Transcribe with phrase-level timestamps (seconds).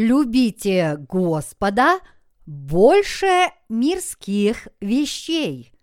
[0.00, 2.00] любите Господа
[2.46, 5.74] больше мирских вещей.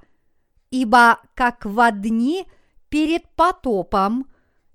[0.71, 2.47] ибо как в дни
[2.89, 4.25] перед потопом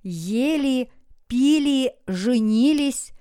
[0.02, 0.92] ели,
[1.26, 3.12] пили, женились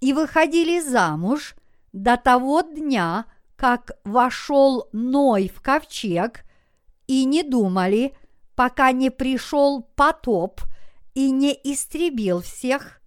[0.00, 1.54] и выходили замуж
[1.92, 6.44] до того дня, как вошел Ной в ковчег,
[7.06, 8.14] и не думали,
[8.54, 10.60] пока не пришел потоп
[11.14, 13.00] и не истребил всех,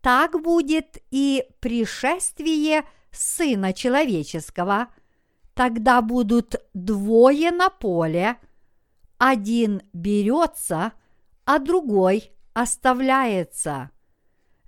[0.00, 4.88] так будет и пришествие Сына Человеческого.
[5.54, 8.38] Тогда будут двое на поле,
[9.18, 10.92] один берется,
[11.44, 13.90] а другой оставляется.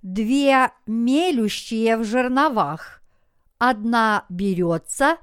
[0.01, 3.01] Две мелющие в жерновах,
[3.59, 5.17] одна берется,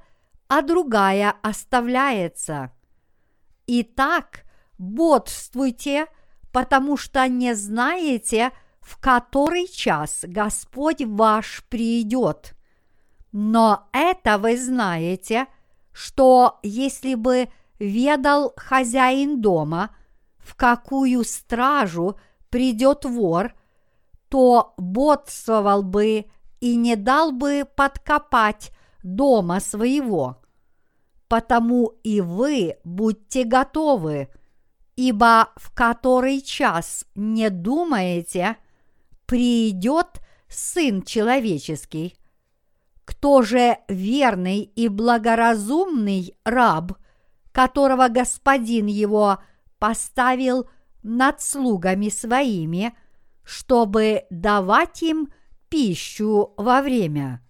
[0.47, 2.71] а другая оставляется.
[3.67, 4.45] Итак,
[4.79, 6.07] бодрствуйте,
[6.53, 12.55] потому что не знаете, в который час Господь ваш придет.
[13.33, 15.49] Но это вы знаете,
[15.93, 17.49] что если бы
[17.81, 19.95] ведал хозяин дома,
[20.39, 22.19] в какую стражу
[22.49, 23.55] придет вор,
[24.29, 26.27] то бодствовал бы
[26.61, 28.71] и не дал бы подкопать
[29.03, 30.41] дома своего.
[31.29, 34.29] Потому и вы будьте готовы,
[34.97, 38.57] ибо в который час не думаете,
[39.27, 42.17] придет Сын Человеческий.
[43.05, 46.93] Кто же верный и благоразумный раб–
[47.59, 49.39] которого господин его
[49.81, 50.69] поставил
[51.03, 52.97] над слугами своими,
[53.49, 55.33] чтобы давать им
[55.71, 57.43] пищу во время.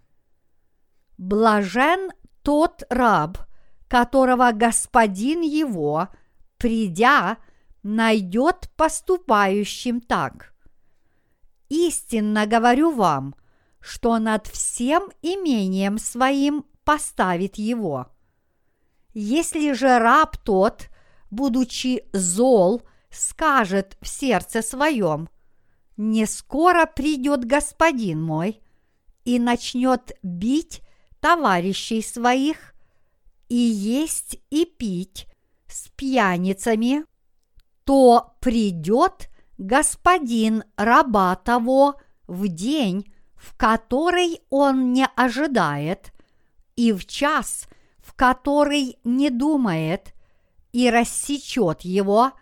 [1.17, 3.39] Блажен тот раб,
[3.89, 6.09] которого господин его,
[6.57, 7.39] придя,
[7.83, 10.55] найдет поступающим так.
[11.69, 13.35] Истинно говорю вам,
[13.81, 18.07] что над всем имением своим поставит его–
[19.15, 20.91] если же раб тот,
[21.31, 25.29] будучи зол, скажет в сердце своем,
[25.99, 28.63] не скоро придет господин мой
[29.27, 30.81] и начнет бить
[31.21, 32.75] товарищей своих
[33.51, 35.27] и есть и пить
[35.67, 37.05] с пьяницами,
[37.85, 46.13] то придет господин раба того в день, в который он не ожидает,
[46.77, 47.69] и в час,
[48.19, 50.13] который не думает,
[50.73, 52.33] и рассечет его,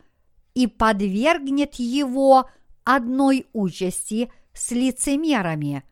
[0.54, 2.48] и подвергнет его
[2.86, 5.84] одной участи с лицемерами.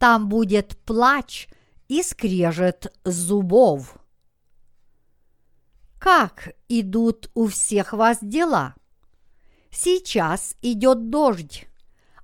[0.00, 1.46] Там будет плач
[1.86, 3.96] и скрежет зубов.
[6.00, 8.74] Как идут у всех вас дела?
[9.70, 11.68] Сейчас идет дождь,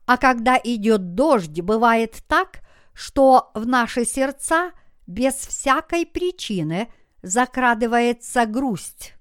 [0.06, 2.62] а когда идет дождь, бывает так,
[2.92, 4.72] что в наши сердца–
[5.06, 6.88] без всякой причины
[7.22, 9.14] закрадывается грусть.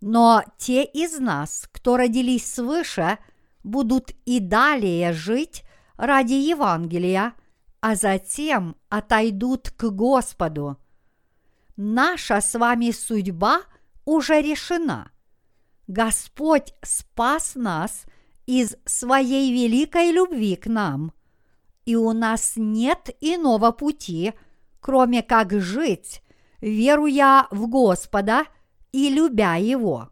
[0.00, 3.18] Но те из нас, кто родились свыше,
[3.64, 5.64] будут и далее жить
[5.96, 7.34] ради Евангелия,
[7.80, 10.76] а затем отойдут к Господу.
[11.76, 13.62] Наша с вами судьба
[14.04, 15.10] уже решена.
[15.88, 18.04] Господь спас нас
[18.46, 21.12] из своей великой любви к нам,
[21.84, 24.32] и у нас нет иного пути–
[24.84, 26.22] кроме как жить,
[26.60, 28.44] веруя в Господа
[28.92, 30.10] и любя Его.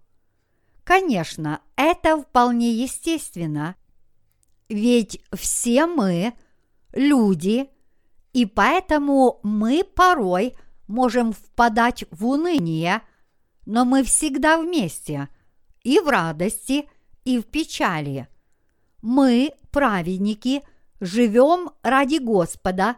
[0.84, 3.76] Конечно, это вполне естественно,
[4.69, 6.34] ведь все мы
[6.93, 7.69] люди,
[8.32, 10.55] И поэтому мы порой
[10.88, 13.02] можем впадать в уныние,
[13.67, 15.29] но мы всегда вместе
[15.82, 16.88] и в радости,
[17.25, 18.28] и в печали.
[19.02, 20.62] Мы, праведники,
[21.00, 22.96] живем ради Господа,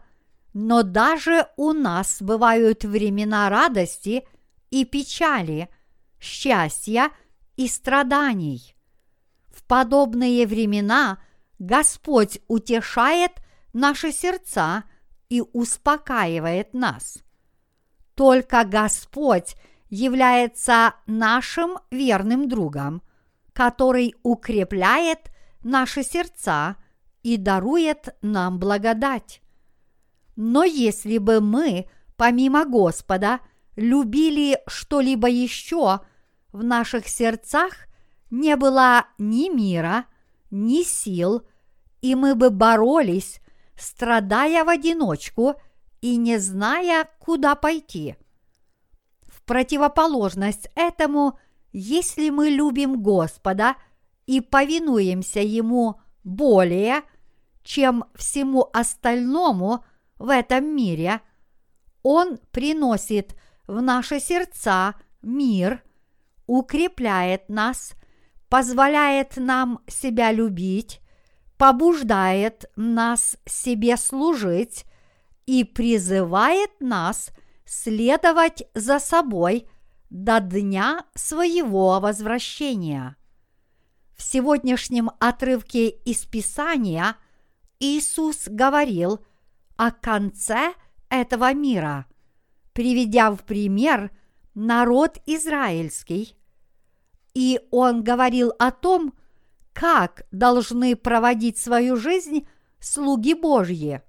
[0.52, 4.25] но даже у нас бывают времена радости
[4.70, 5.69] и печали,
[6.20, 7.10] счастья
[7.56, 8.74] и страданий.
[9.50, 11.18] В подобные времена
[11.58, 13.32] Господь утешает
[13.72, 14.84] наши сердца
[15.28, 17.18] и успокаивает нас.
[18.14, 19.54] Только Господь
[19.88, 23.02] является нашим верным другом,
[23.52, 25.30] который укрепляет
[25.62, 26.76] наши сердца
[27.22, 29.40] и дарует нам благодать.
[30.36, 33.40] Но если бы мы, помимо Господа,
[33.76, 36.00] любили что-либо еще,
[36.54, 37.72] в наших сердцах
[38.30, 40.06] не было ни мира,
[40.52, 41.42] ни сил,
[42.00, 43.40] и мы бы боролись,
[43.76, 45.56] страдая в одиночку
[46.00, 48.14] и не зная, куда пойти.
[49.22, 51.40] В противоположность этому,
[51.72, 53.74] если мы любим Господа
[54.26, 57.02] и повинуемся Ему более,
[57.64, 59.84] чем всему остальному
[60.20, 61.20] в этом мире,
[62.04, 63.34] Он приносит
[63.66, 65.83] в наши сердца мир,
[66.46, 67.94] укрепляет нас,
[68.49, 71.00] позволяет нам себя любить,
[71.56, 74.85] побуждает нас себе служить
[75.46, 77.31] и призывает нас
[77.64, 79.69] следовать за собой
[80.11, 83.17] до дня своего возвращения.
[84.17, 87.17] В сегодняшнем отрывке из Писания
[87.81, 89.25] Иисус говорил
[89.76, 90.75] о конце
[91.08, 92.06] этого мира,
[92.73, 94.11] приведя в пример
[94.54, 96.36] народ израильский.
[97.34, 99.14] И он говорил о том,
[99.72, 102.46] как должны проводить свою жизнь
[102.78, 104.02] слуги Божьи.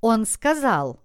[0.00, 1.00] Он сказал,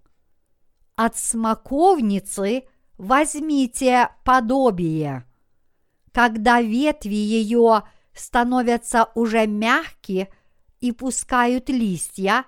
[0.95, 2.63] «От смоковницы
[2.97, 5.25] возьмите подобие.
[6.11, 7.83] Когда ветви ее
[8.13, 10.29] становятся уже мягкие
[10.79, 12.45] и пускают листья,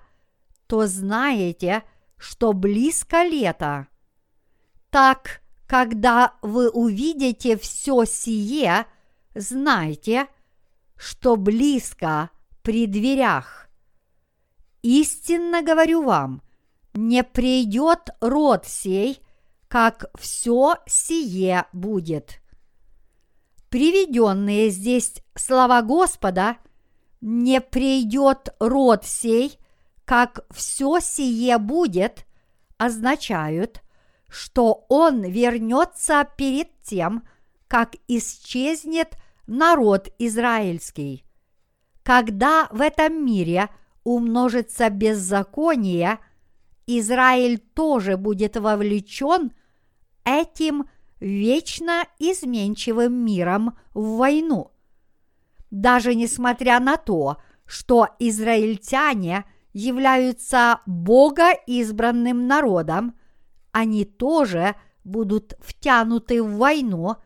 [0.66, 1.84] то знаете,
[2.16, 3.86] что близко лето.
[4.90, 8.86] Так, когда вы увидите все сие,
[9.36, 10.26] знайте,
[10.96, 12.30] что близко
[12.62, 13.68] при дверях.
[14.82, 16.42] Истинно говорю вам,
[16.92, 19.20] не придет род сей,
[19.68, 22.40] как все сие будет
[23.68, 26.56] приведенные здесь слова Господа,
[27.20, 29.56] не придет род сей,
[30.04, 32.26] как все сие будет,
[32.78, 33.84] означают,
[34.30, 37.24] что он вернется перед тем,
[37.68, 39.16] как исчезнет
[39.46, 41.24] народ израильский.
[42.02, 43.68] Когда в этом мире
[44.04, 46.18] умножится беззаконие,
[46.86, 49.52] Израиль тоже будет вовлечен
[50.24, 50.88] этим
[51.20, 54.72] вечно изменчивым миром в войну.
[55.70, 63.14] Даже несмотря на то, что израильтяне являются Бога избранным народом,
[63.72, 67.16] они тоже будут втянуты в войну,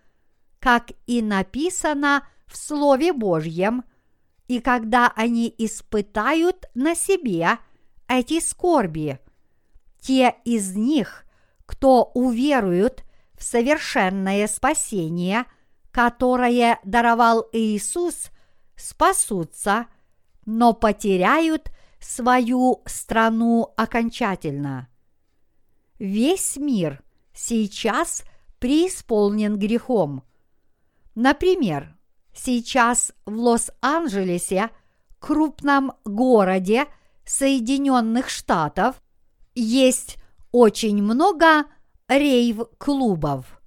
[0.58, 3.84] как и написано в Слове Божьем,
[4.46, 7.58] и когда они испытают на себе
[8.08, 9.18] эти скорби.
[10.00, 11.24] Те из них,
[11.66, 15.44] кто уверуют в совершенное спасение,
[15.90, 18.30] которое даровал Иисус,
[18.76, 19.86] спасутся,
[20.44, 21.70] но потеряют
[22.00, 24.88] свою страну окончательно.
[25.98, 28.24] Весь мир сейчас
[28.58, 30.22] преисполнен грехом.
[31.14, 31.96] Например,
[32.34, 34.70] сейчас в Лос-Анджелесе,
[35.18, 36.86] крупном городе
[37.24, 39.00] Соединенных Штатов,
[39.54, 40.16] есть
[40.50, 41.66] очень много
[42.08, 43.60] рейв-клубов.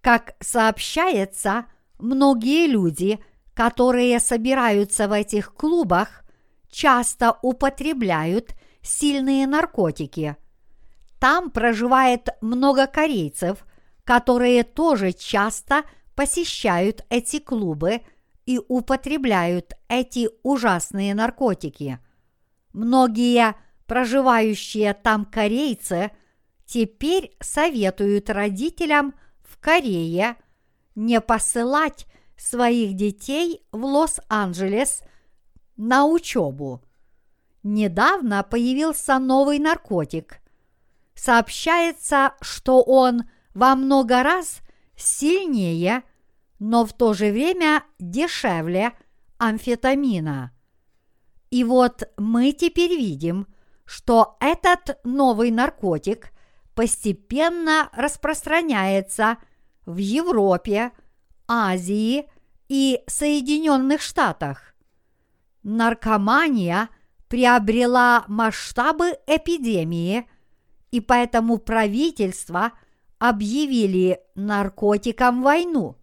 [0.00, 1.66] Как сообщается,
[1.98, 3.22] многие люди,
[3.54, 6.24] которые собираются в этих клубах,
[6.70, 10.36] часто употребляют сильные наркотики.
[11.24, 13.64] Там проживает много корейцев,
[14.04, 18.02] которые тоже часто посещают эти клубы
[18.44, 21.98] и употребляют эти ужасные наркотики.
[22.74, 23.54] Многие
[23.86, 26.10] проживающие там корейцы–
[26.66, 30.36] теперь советуют родителям в Корее
[30.94, 35.00] не посылать своих детей в Лос-Анджелес
[35.78, 36.82] на учебу.
[37.62, 40.43] Недавно появился новый наркотик.
[41.14, 44.60] Сообщается, что он во много раз
[44.96, 46.02] сильнее,
[46.58, 48.92] но в то же время дешевле
[49.38, 50.52] амфетамина.
[51.50, 53.46] И вот мы теперь видим,
[53.84, 56.32] что этот новый наркотик
[56.74, 59.38] постепенно распространяется
[59.86, 60.92] в Европе,
[61.46, 62.28] Азии
[62.68, 64.74] и Соединенных Штатах.
[65.62, 66.88] Наркомания
[67.28, 70.28] приобрела масштабы эпидемии,
[70.94, 72.70] и поэтому правительства
[73.18, 75.96] объявили наркотикам войну.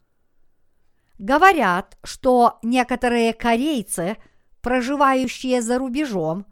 [1.17, 4.17] Говорят, что некоторые корейцы,
[4.59, 6.45] проживающие за рубежом,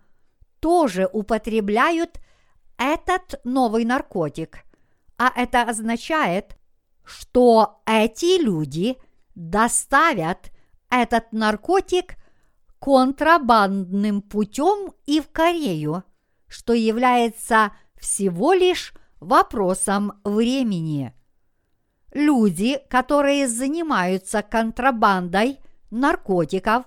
[0.62, 2.22] тоже употребляют
[2.77, 4.63] этот новый наркотик,
[5.17, 6.55] а это означает,
[7.03, 8.96] что эти люди
[9.36, 10.50] доставят
[10.89, 12.15] этот наркотик
[12.79, 16.05] контрабандным путем и в Корею,
[16.48, 21.13] что является всего лишь вопросом времени.
[22.13, 25.60] Люди, которые занимаются контрабандой
[25.91, 26.86] наркотиков,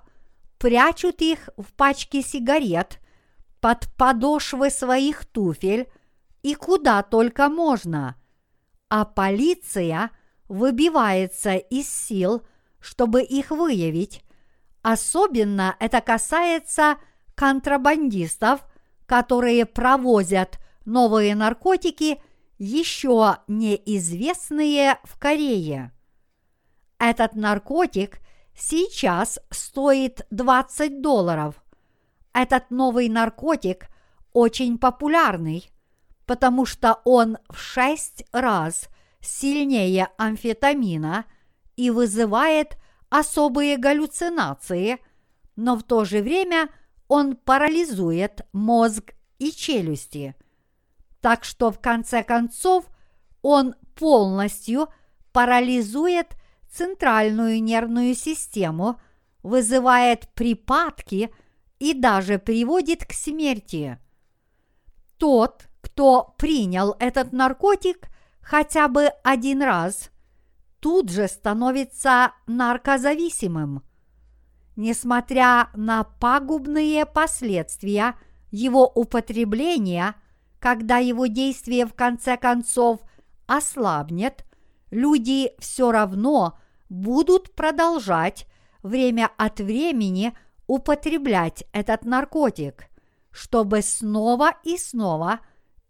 [0.59, 2.99] прячут их в пачки сигарет
[3.61, 5.89] под подошвы своих туфель
[6.43, 8.17] и куда только можно,
[8.89, 10.11] а полиция
[10.49, 12.43] выбивается из сил,
[12.81, 14.25] чтобы их выявить.
[14.83, 16.97] Особенно это касается
[17.35, 18.65] контрабандистов,
[19.07, 22.21] которые провозят новые наркотики–
[22.63, 25.91] еще неизвестные в Корее.
[26.97, 28.21] Этот наркотик
[28.55, 31.57] сейчас стоит 20 долларов.
[32.33, 33.89] Этот новый наркотик
[34.33, 35.73] очень популярный,
[36.25, 38.89] потому что он в 6 раз
[39.21, 41.25] сильнее амфетамина
[41.75, 42.77] и вызывает
[43.11, 44.99] особые галлюцинации,
[45.57, 46.69] но в то же время
[47.09, 50.37] он парализует мозг и челюсти–
[51.23, 52.85] так что в конце концов
[53.41, 54.89] он полностью
[55.33, 56.35] парализует
[56.69, 59.01] центральную нервную систему,
[59.43, 61.33] вызывает припадки
[61.79, 63.99] и даже приводит к смерти.
[65.17, 68.09] Тот, кто принял этот наркотик
[68.41, 70.11] хотя бы один раз,
[70.81, 73.83] тут же становится наркозависимым.
[74.75, 78.17] Несмотря на пагубные последствия
[78.51, 80.17] его употребления–
[80.63, 83.01] когда его действие в конце концов
[83.49, 84.45] ослабнет,
[84.93, 86.57] люди все равно
[86.89, 88.47] будут продолжать
[88.85, 90.35] время от времени
[90.69, 92.87] употреблять этот наркотик,
[93.33, 95.41] чтобы снова и снова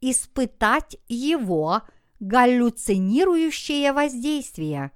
[0.00, 1.82] испытать его
[2.20, 4.90] галлюцинирующее воздействие.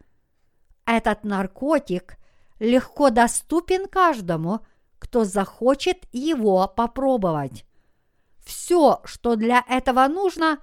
[0.86, 2.16] Этот наркотик
[2.60, 4.60] легко доступен каждому,
[4.98, 7.65] кто захочет его попробовать.
[8.46, 10.60] Все, что для этого нужно,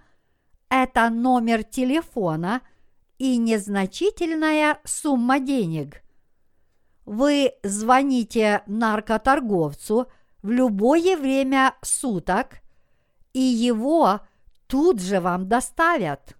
[0.70, 2.62] это номер телефона
[3.18, 6.02] и незначительная сумма денег.
[7.06, 10.08] Вы звоните наркоторговцу
[10.42, 12.62] в любое время суток,
[13.34, 14.22] и его
[14.68, 16.38] тут же вам доставят.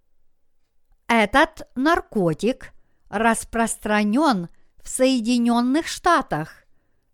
[1.08, 2.72] Этот наркотик
[3.10, 4.48] распространен
[4.82, 6.64] в Соединенных Штатах,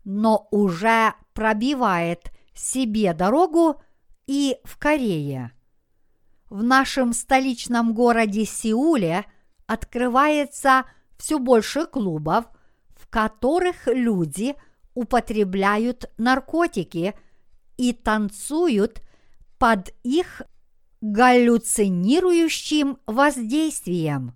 [0.05, 3.81] но уже пробивает себе дорогу
[4.31, 5.51] и в Корее.
[6.49, 9.25] В нашем столичном городе Сеуле
[9.67, 10.85] открывается
[11.17, 12.45] все больше клубов,
[12.95, 14.55] в которых люди
[14.93, 17.13] употребляют наркотики
[17.75, 19.01] и танцуют
[19.59, 20.43] под их
[21.01, 24.33] галлюцинирующим воздействием.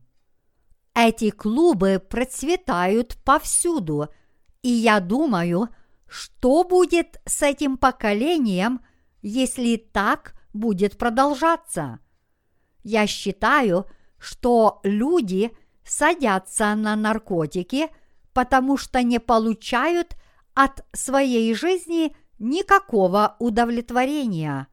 [0.94, 4.10] Эти клубы процветают повсюду,
[4.62, 5.70] и я думаю,
[6.06, 8.82] что будет с этим поколением–
[9.26, 12.00] если так будет продолжаться.
[12.84, 13.88] Я считаю,
[14.20, 15.52] что люди
[15.84, 17.90] садятся на наркотики,
[18.34, 20.16] потому что не получают
[20.54, 24.68] от своей жизни никакого удовлетворения.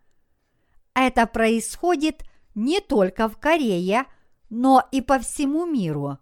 [0.93, 2.23] Это происходит
[2.55, 4.05] не только в Корее,
[4.51, 6.19] но и по всему миру.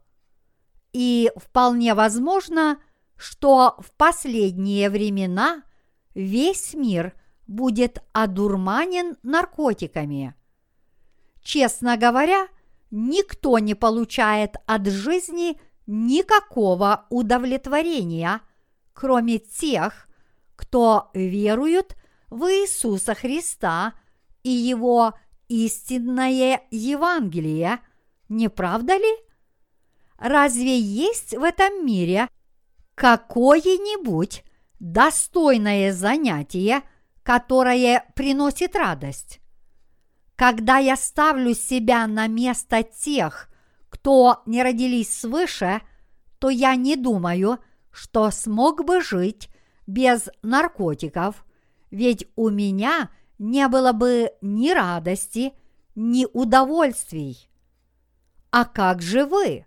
[0.93, 2.81] И вполне возможно,
[3.17, 5.65] что в последние времена
[6.15, 7.20] весь мир
[7.51, 10.35] будет одурманен наркотиками.
[11.43, 12.47] Честно говоря,
[12.93, 18.41] никто не получает от жизни никакого удовлетворения,
[18.93, 20.07] кроме тех,
[20.55, 21.97] кто верует
[22.29, 23.95] в Иисуса Христа
[24.45, 25.15] и Его
[25.49, 27.81] истинное Евангелие,
[28.29, 29.17] не правда ли?
[30.19, 32.29] Разве есть в этом мире
[32.95, 34.45] какое-нибудь
[34.79, 36.83] достойное занятие–
[37.31, 39.41] которое приносит радость.
[40.35, 43.49] Когда я ставлю себя на место тех,
[43.89, 45.81] кто не родились свыше,
[46.41, 47.61] то я не думаю,
[47.93, 49.49] что смог бы жить
[49.87, 51.45] без наркотиков,
[51.93, 55.53] ведь у меня не было бы ни радости,
[55.95, 57.49] ни удовольствий.
[58.51, 59.67] А как же вы?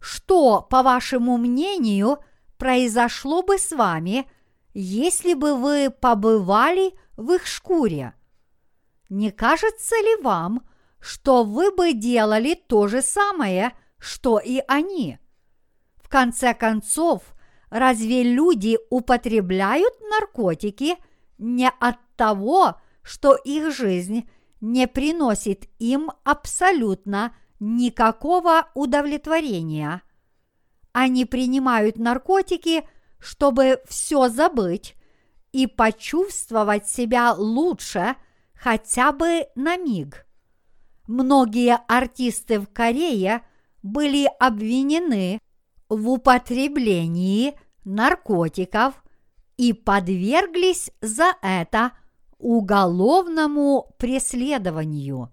[0.00, 2.20] Что, по вашему мнению,
[2.56, 4.26] произошло бы с вами,
[4.80, 8.14] если бы вы побывали в их шкуре?
[9.08, 10.68] Не кажется ли вам,
[11.00, 15.18] что вы бы делали то же самое, что и они?
[15.96, 17.22] В конце концов,
[17.70, 20.96] разве люди употребляют наркотики
[21.38, 24.30] не от того, что их жизнь
[24.60, 30.02] не приносит им абсолютно никакого удовлетворения.
[30.92, 34.96] Они принимают наркотики, чтобы все забыть
[35.52, 38.16] и почувствовать себя лучше
[38.54, 40.26] хотя бы на миг.
[41.06, 43.42] Многие артисты в Корее
[43.82, 45.40] были обвинены
[45.88, 49.02] в употреблении наркотиков
[49.56, 51.92] и подверглись за это
[52.38, 55.32] уголовному преследованию.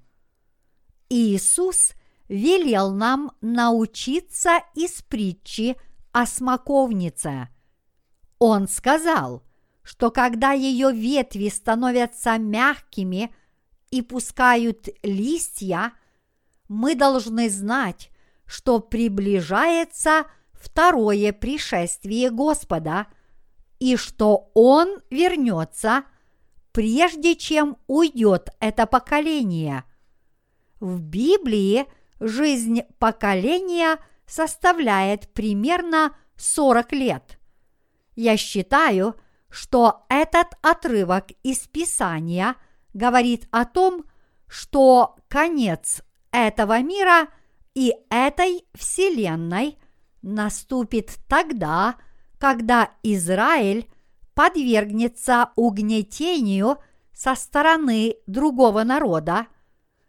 [1.10, 1.94] Иисус
[2.28, 5.76] велел нам научиться из притчи
[6.12, 7.50] о смоковнице.
[8.40, 9.44] Он сказал,
[9.84, 13.34] что когда ее ветви становятся мягкими
[13.92, 15.94] и пускают листья,
[16.68, 18.10] мы должны знать,
[18.46, 23.08] что приближается второе пришествие Господа
[23.80, 26.04] и что Он вернется,
[26.72, 29.84] прежде чем уйдет это поколение.
[30.80, 31.86] В Библии
[32.20, 37.40] жизнь поколения составляет примерно 40 лет.
[38.16, 39.16] Я считаю,
[39.50, 42.56] что этот отрывок из Писания
[42.94, 44.06] говорит о том,
[44.48, 47.28] что конец этого мира
[47.74, 49.78] и этой вселенной
[50.22, 51.96] наступит тогда,
[52.40, 53.90] когда Израиль
[54.34, 56.78] подвергнется угнетению
[57.14, 59.48] со стороны другого народа,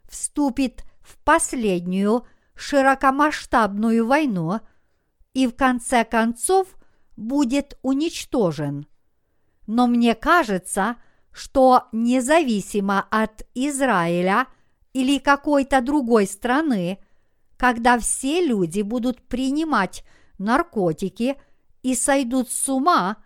[0.09, 4.59] вступит в последнюю широкомасштабную войну
[5.33, 6.67] и в конце концов
[7.17, 8.87] будет уничтожен.
[9.65, 10.95] Но мне кажется,
[11.33, 14.47] что независимо от Израиля
[14.93, 16.99] или какой-то другой страны,
[17.57, 20.05] когда все люди будут принимать
[20.37, 21.35] наркотики
[21.83, 23.17] и сойдут с ума,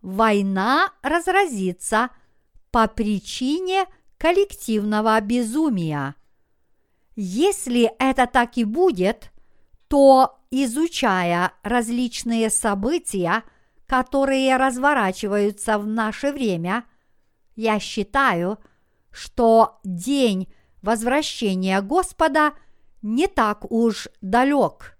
[0.00, 2.10] война разразится
[2.70, 3.86] по причине
[4.16, 6.14] коллективного безумия.
[7.16, 9.30] Если это так и будет,
[9.90, 13.42] то, изучая различные события,
[13.86, 16.84] которые разворачиваются в наше время,
[17.56, 18.60] я считаю,
[19.10, 20.48] что день
[20.80, 22.52] возвращения Господа
[23.02, 24.96] не так уж далек.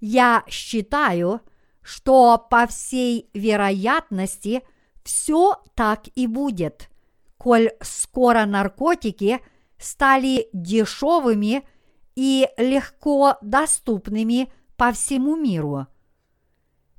[0.00, 1.42] Я считаю,
[1.82, 4.62] что по всей вероятности
[5.04, 6.88] все так и будет,
[7.36, 9.40] коль скоро наркотики–
[9.82, 11.66] стали дешевыми
[12.14, 15.86] и легко доступными по всему миру.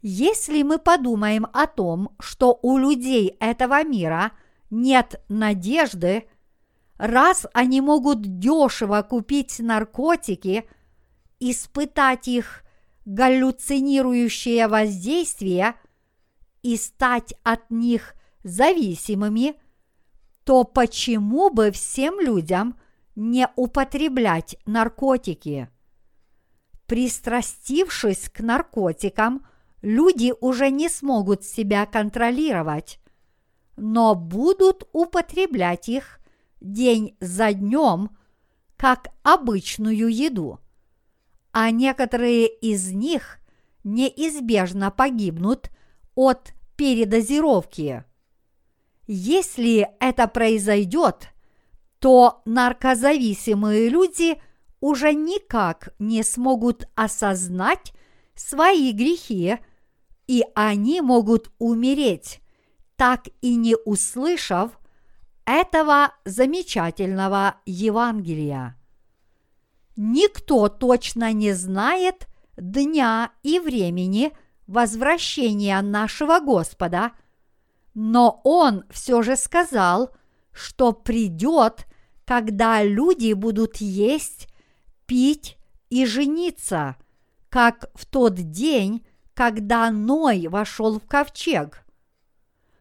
[0.01, 4.33] Если мы подумаем о том, что у людей этого мира
[4.69, 6.27] нет надежды,
[6.97, 10.67] раз они могут дешево купить наркотики,
[11.39, 12.63] испытать их
[13.05, 15.75] галлюцинирующее воздействие
[16.61, 19.55] и стать от них зависимыми,
[20.43, 22.77] то почему бы всем людям
[23.15, 25.69] не употреблять наркотики?
[26.87, 29.45] Пристрастившись к наркотикам,
[29.81, 32.99] люди уже не смогут себя контролировать,
[33.77, 36.19] но будут употреблять их
[36.61, 38.11] день за днем,
[38.77, 40.59] как обычную еду.
[41.51, 43.39] А некоторые из них
[43.83, 45.69] неизбежно погибнут
[46.15, 48.03] от передозировки.
[49.05, 51.32] Если это произойдет,
[52.03, 54.35] то наркозависимые люди
[54.81, 57.93] уже никак не смогут осознать
[58.35, 59.55] свои грехи,
[60.27, 62.41] и они могут умереть,
[62.97, 64.77] так и не услышав
[65.45, 68.77] этого замечательного Евангелия.
[69.95, 74.33] Никто точно не знает дня и времени
[74.67, 77.13] возвращения нашего Господа–
[77.93, 80.15] но он все же сказал,
[80.51, 81.85] что придет,
[82.25, 84.47] когда люди будут есть,
[85.05, 85.57] пить
[85.89, 86.95] и жениться,
[87.49, 91.85] как в тот день, когда Ной вошел в ковчег.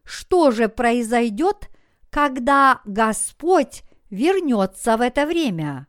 [0.05, 1.71] Что же произойдет,
[2.11, 5.87] когда Господь вернется в это время?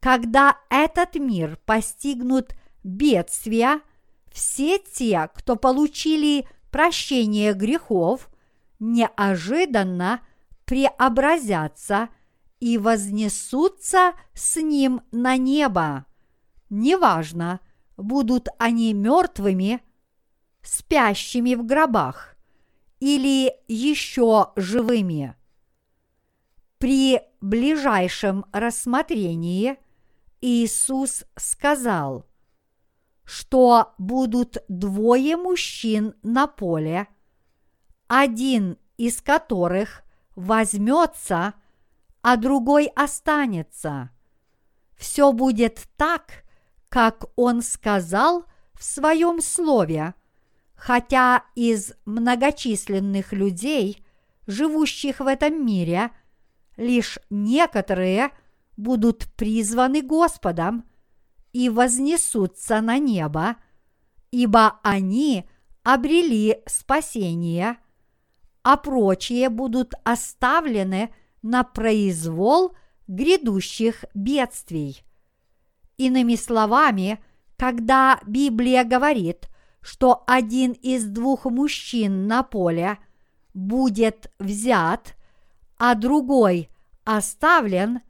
[0.00, 3.80] Когда этот мир постигнут бедствия,
[4.32, 8.28] все те, кто получили прощение грехов,
[8.80, 10.20] неожиданно
[10.64, 12.08] преобразятся
[12.62, 16.06] и вознесутся с ним на небо.
[16.70, 17.58] Неважно,
[17.96, 19.82] будут они мертвыми,
[20.62, 22.36] спящими в гробах
[23.00, 25.34] или еще живыми.
[26.78, 29.76] При ближайшем рассмотрении
[30.40, 32.26] Иисус сказал,
[33.24, 37.08] что будут двое мужчин на поле,
[38.06, 40.04] один из которых
[40.36, 41.54] возьмется,
[42.22, 44.10] а другой останется.
[44.96, 46.44] Все будет так,
[46.88, 50.14] как он сказал в своем слове,
[50.74, 54.04] хотя из многочисленных людей,
[54.46, 56.10] живущих в этом мире,
[56.76, 58.30] лишь некоторые
[58.76, 60.84] будут призваны Господом
[61.52, 63.56] и вознесутся на небо,
[64.30, 65.48] ибо они
[65.82, 67.78] обрели спасение,
[68.62, 72.74] а прочие будут оставлены на произвол
[73.08, 75.02] грядущих бедствий.
[75.96, 77.22] Иными словами,
[77.56, 79.48] когда Библия говорит,
[79.80, 82.98] что один из двух мужчин на поле
[83.52, 85.16] будет взят,
[85.76, 86.70] а другой
[87.04, 88.00] оставлен,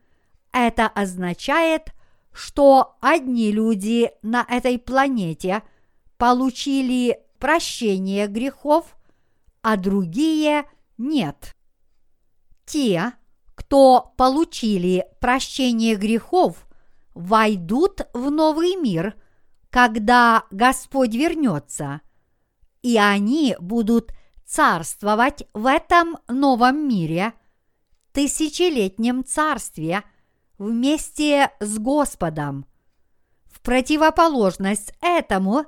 [0.53, 1.92] это означает,
[2.33, 5.62] что одни люди на этой планете
[6.18, 8.97] получили прощение грехов,
[9.62, 10.64] а другие
[10.99, 11.57] нет.
[12.64, 13.12] Те,
[13.72, 16.68] кто получили прощение грехов,
[17.14, 19.14] войдут в новый мир,
[19.70, 22.02] когда Господь вернется,
[22.82, 24.12] и они будут
[24.44, 27.32] царствовать в этом новом мире,
[28.12, 30.02] тысячелетнем царстве,
[30.58, 32.66] вместе с Господом.
[33.46, 35.64] В противоположность этому,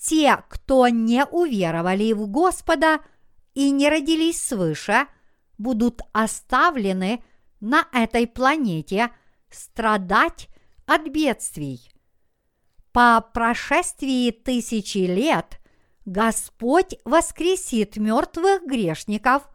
[0.00, 3.00] те, кто не уверовали в Господа
[3.52, 5.06] и не родились свыше,
[5.58, 7.22] будут оставлены
[7.62, 9.12] на этой планете
[9.48, 10.48] страдать
[10.84, 11.88] от бедствий.
[12.90, 15.60] По прошествии тысячи лет
[16.04, 19.48] Господь воскресит мертвых грешников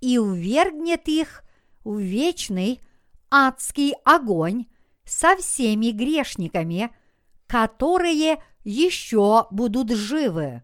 [0.00, 1.44] и увергнет их
[1.84, 2.80] в вечный
[3.30, 4.66] адский огонь
[5.04, 6.90] со всеми грешниками,
[7.46, 10.62] которые еще будут живы.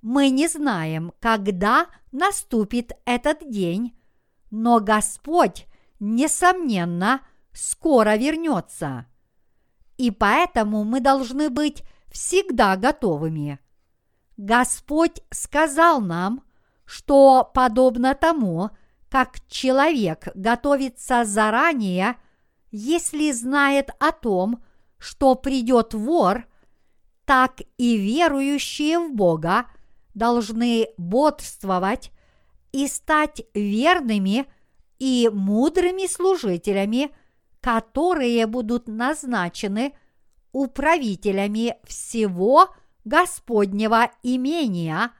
[0.00, 3.95] Мы не знаем, когда наступит этот день,
[4.50, 5.66] но Господь,
[6.00, 7.20] несомненно,
[7.52, 9.06] скоро вернется.
[9.96, 13.58] И поэтому мы должны быть всегда готовыми.
[14.36, 16.42] Господь сказал нам,
[16.84, 18.70] что подобно тому,
[19.10, 22.16] как человек готовится заранее,
[22.70, 24.62] если знает о том,
[24.98, 26.46] что придет вор,
[27.24, 29.66] так и верующие в Бога
[30.14, 32.12] должны бодрствовать
[32.76, 34.44] и стать верными
[34.98, 37.10] и мудрыми служителями,
[37.62, 39.94] которые будут назначены
[40.52, 42.68] управителями всего
[43.06, 45.12] Господнего имения,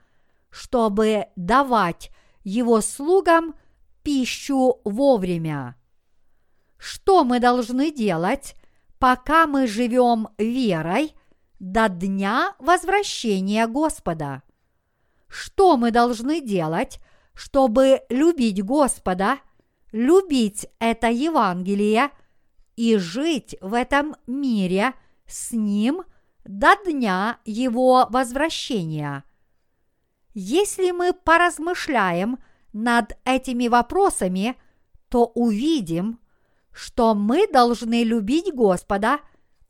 [0.50, 2.10] чтобы давать
[2.44, 3.54] его слугам
[4.02, 5.76] пищу вовремя.
[6.76, 8.54] Что мы должны делать,
[8.98, 11.14] пока мы живем верой
[11.58, 14.42] до дня возвращения Господа?
[15.26, 17.00] Что мы должны делать,
[17.36, 19.38] чтобы любить Господа,
[19.92, 22.10] любить это Евангелие
[22.76, 24.94] и жить в этом мире
[25.26, 26.04] с Ним
[26.46, 29.22] до дня Его возвращения.
[30.32, 32.38] Если мы поразмышляем
[32.72, 34.56] над этими вопросами,
[35.10, 36.18] то увидим,
[36.72, 39.20] что мы должны любить Господа,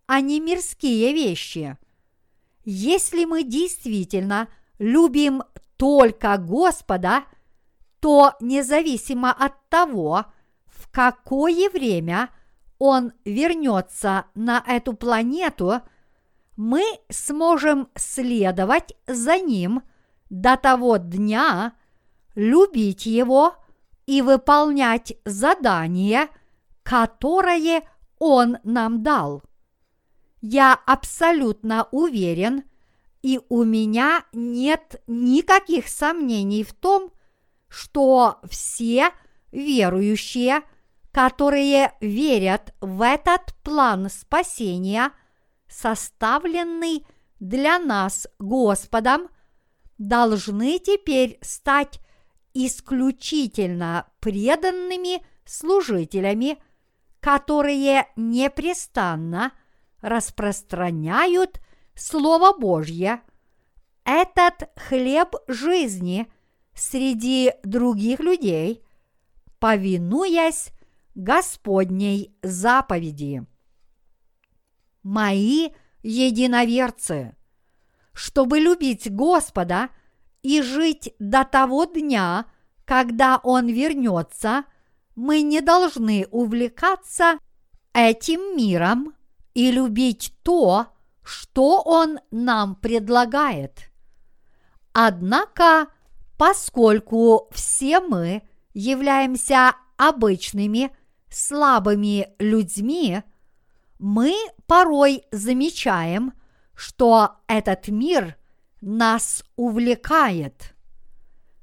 [0.06, 1.76] а не мирские вещи.
[2.64, 4.48] Если мы действительно
[4.78, 5.42] любим
[5.76, 7.24] только Господа,
[8.00, 10.26] то независимо от того,
[10.66, 12.30] в какое время
[12.78, 15.80] Он вернется на эту планету,
[16.56, 19.82] мы сможем следовать за Ним
[20.30, 21.74] до того дня,
[22.34, 23.54] любить Его
[24.06, 26.28] и выполнять задание,
[26.82, 27.82] которое
[28.18, 29.42] Он нам дал.
[30.40, 32.64] Я абсолютно уверен–
[33.26, 37.10] и у меня нет никаких сомнений в том,
[37.68, 39.10] что все
[39.52, 40.62] верующие,
[41.12, 45.12] которые верят в этот план спасения,
[45.68, 47.06] составленный
[47.40, 49.28] для нас Господом,
[49.98, 52.00] должны теперь стать
[52.54, 56.58] исключительно преданными служителями,
[57.20, 59.52] которые непрестанно
[60.00, 61.60] распространяют
[61.94, 63.22] Слово Божье,
[64.04, 66.30] этот хлеб жизни
[66.76, 68.84] среди других людей,
[69.58, 70.70] повинуясь
[71.14, 73.44] Господней заповеди.
[75.02, 75.70] Мои
[76.02, 77.34] единоверцы,
[78.12, 79.88] чтобы любить Господа
[80.42, 82.46] и жить до того дня,
[82.84, 84.64] когда Он вернется,
[85.14, 87.38] мы не должны увлекаться
[87.94, 89.14] этим миром
[89.54, 90.88] и любить то,
[91.22, 93.90] что Он нам предлагает.
[94.92, 95.88] Однако,
[96.36, 98.42] поскольку все мы
[98.74, 100.90] являемся обычными,
[101.30, 103.22] слабыми людьми,
[103.98, 104.34] мы
[104.66, 106.32] порой замечаем,
[106.74, 108.36] что этот мир
[108.80, 110.74] нас увлекает.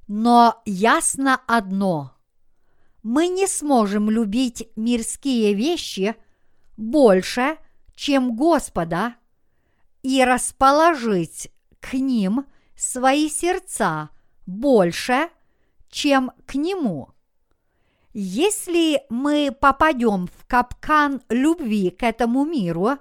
[0.08, 2.12] Но ясно одно–
[3.04, 6.16] мы не сможем любить мирские вещи
[6.78, 7.58] больше,
[7.96, 9.16] чем Господа,
[10.02, 14.10] и расположить к ним свои сердца
[14.46, 15.30] больше,
[15.90, 17.10] чем к Нему.
[18.14, 22.98] Если мы попадем в капкан любви к этому миру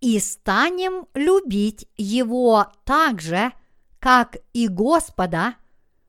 [0.00, 3.52] и станем любить его так же,
[4.00, 5.54] как и Господа,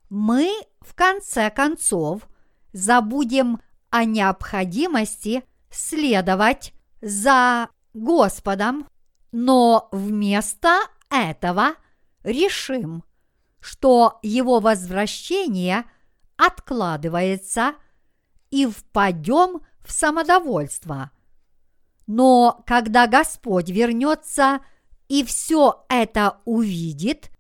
[0.10, 2.28] мы в конце концов
[2.74, 8.88] забудем о необходимости следовать за Господом,
[9.32, 10.80] но вместо
[11.10, 11.76] этого
[12.24, 13.04] решим,
[13.62, 15.86] что его возвращение
[16.36, 17.76] откладывается–
[18.52, 21.12] и впадем в самодовольство.
[22.06, 24.60] Но когда Господь вернется
[25.08, 27.32] и все это увидит,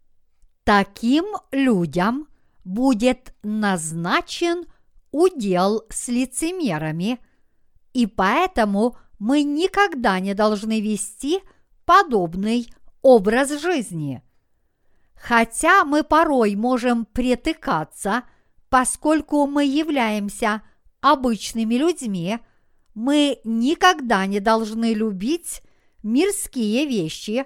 [0.63, 2.27] таким людям
[2.63, 4.65] будет назначен
[5.11, 7.19] удел с лицемерами,
[7.93, 11.41] и поэтому мы никогда не должны вести
[11.85, 14.23] подобный образ жизни.
[15.21, 18.23] Хотя мы порой можем притыкаться,
[18.69, 20.63] поскольку мы являемся
[20.99, 22.39] обычными людьми,
[22.95, 25.61] мы никогда не должны любить
[26.01, 27.45] мирские вещи,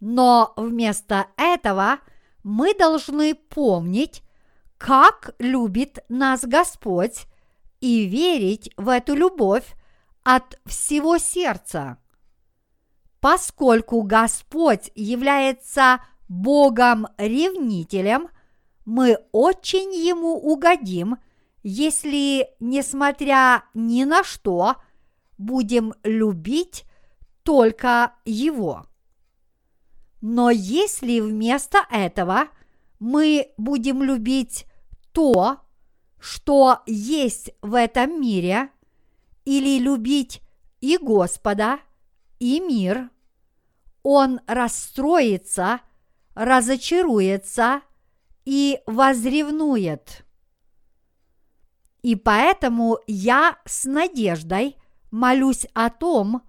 [0.00, 2.00] но вместо этого
[2.42, 4.22] мы должны помнить,
[4.76, 7.26] как любит нас Господь
[7.80, 9.76] и верить в эту любовь
[10.24, 11.98] от всего сердца.
[13.20, 18.28] Поскольку Господь является Богом-ревнителем,
[18.84, 21.16] мы очень Ему угодим–
[21.64, 24.76] если, несмотря ни на что,
[25.38, 26.84] будем любить
[27.42, 28.86] только Его.
[30.20, 32.48] Но если вместо этого
[33.00, 34.66] мы будем любить
[35.12, 35.60] то,
[36.20, 38.68] что есть в этом мире,
[39.46, 40.42] или любить
[40.80, 41.78] и Господа,
[42.38, 43.10] и мир,
[44.02, 45.80] он расстроится,
[46.34, 47.82] разочаруется
[48.44, 50.24] и возревнует.
[52.02, 54.76] И поэтому я с надеждой
[55.10, 56.42] молюсь о том,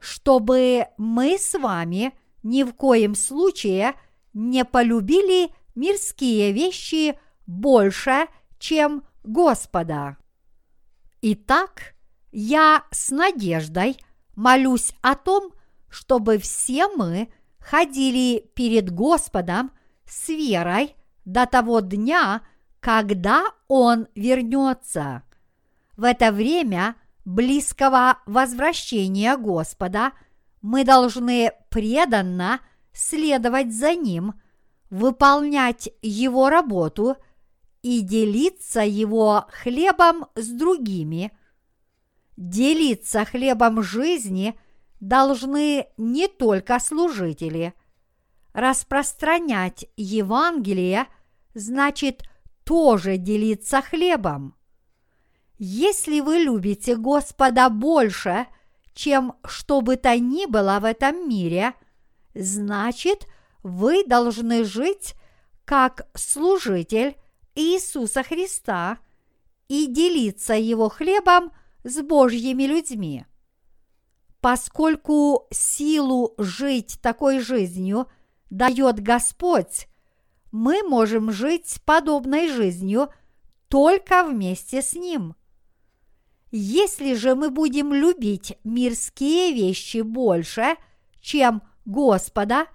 [0.00, 3.94] чтобы мы с вами ни в коем случае
[4.32, 8.26] не полюбили мирские вещи больше,
[8.58, 10.16] чем Господа.
[11.22, 11.94] Итак,
[12.32, 13.96] я с надеждой
[14.34, 15.52] молюсь о том,
[15.88, 17.28] чтобы все мы
[17.68, 19.72] ходили перед Господом
[20.04, 22.42] с верой до того дня,
[22.78, 25.24] когда Он вернется.
[25.96, 30.12] В это время близкого возвращения Господа
[30.62, 32.60] мы должны преданно
[32.92, 34.34] следовать за Ним,
[34.88, 37.16] выполнять Его работу
[37.82, 41.36] и делиться Его хлебом с другими.
[42.36, 44.56] Делиться хлебом жизни
[45.00, 47.74] должны не только служители.
[48.52, 51.06] Распространять Евангелие
[51.54, 52.22] значит–
[52.66, 54.54] тоже делиться хлебом.
[55.58, 58.46] Если вы любите Господа больше,
[58.92, 61.74] чем что бы то ни было в этом мире,
[62.34, 63.26] значит,
[63.62, 65.14] вы должны жить
[65.64, 67.16] как служитель
[67.54, 68.98] Иисуса Христа
[69.68, 71.52] и делиться Его хлебом
[71.84, 73.26] с Божьими людьми.
[74.46, 78.06] Поскольку силу жить такой жизнью
[78.48, 79.88] дает Господь,
[80.52, 83.08] мы можем жить подобной жизнью
[83.66, 85.34] только вместе с Ним.
[86.52, 90.76] Если же мы будем любить мирские вещи больше,
[91.20, 92.68] чем Господа,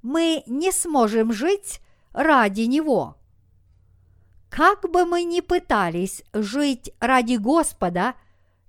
[0.00, 3.18] мы не сможем жить ради Него.
[4.48, 8.14] Как бы мы ни пытались жить ради Господа,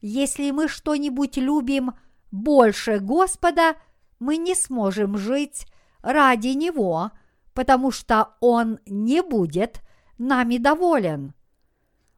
[0.01, 1.93] если мы что-нибудь любим
[2.31, 3.75] больше Господа,
[4.19, 5.65] мы не сможем жить
[6.01, 7.11] ради Него,
[7.53, 9.81] потому что Он не будет
[10.17, 11.33] нами доволен.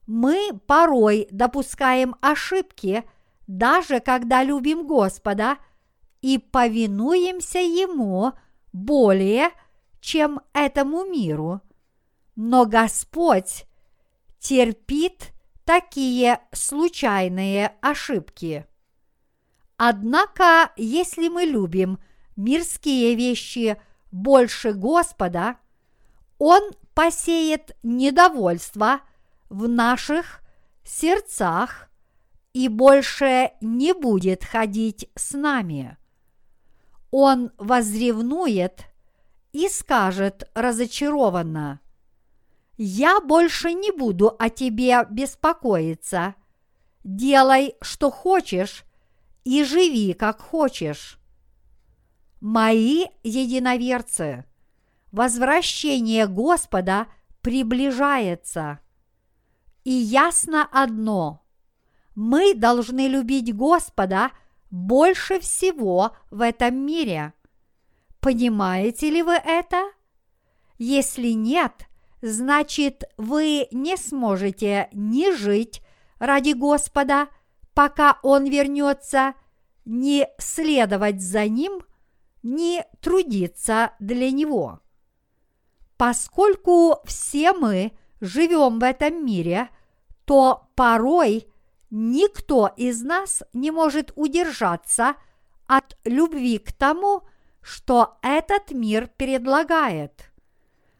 [0.07, 3.03] Мы порой допускаем ошибки,
[3.47, 5.57] даже когда любим Господа
[6.21, 8.33] и повинуемся Ему
[8.73, 9.49] более,
[9.99, 11.61] чем этому миру.
[12.35, 13.65] Но Господь
[14.39, 15.31] терпит
[15.63, 18.65] такие случайные ошибки.
[19.83, 21.97] Однако, если мы любим
[22.35, 25.55] мирские вещи больше Господа,
[26.37, 26.61] Он
[26.93, 29.01] посеет недовольство
[29.49, 30.43] в наших
[30.83, 31.89] сердцах
[32.53, 35.97] и больше не будет ходить с нами.
[37.09, 38.85] Он возревнует
[39.51, 41.79] и скажет разочарованно,
[42.77, 46.35] «Я больше не буду о тебе беспокоиться.
[47.03, 48.85] Делай, что хочешь,
[49.43, 51.19] и живи, как хочешь».
[52.39, 54.45] Мои единоверцы,
[55.11, 57.07] возвращение Господа
[57.41, 58.79] приближается.
[59.83, 61.39] И ясно одно–
[62.15, 64.31] мы должны любить Господа
[64.69, 67.33] больше всего в этом мире.
[68.19, 69.91] Понимаете ли вы это?
[70.77, 71.87] Если нет,
[72.21, 75.81] значит вы не сможете ни жить
[76.19, 77.27] ради Господа,
[77.73, 79.33] пока Он вернется,
[79.85, 81.81] ни следовать за Ним,
[82.43, 84.79] ни трудиться для Него.
[85.97, 89.69] Поскольку все мы живем в этом мире,
[90.25, 91.47] то порой
[91.89, 95.15] никто из нас не может удержаться
[95.67, 97.23] от любви к тому,
[97.61, 100.31] что этот мир предлагает.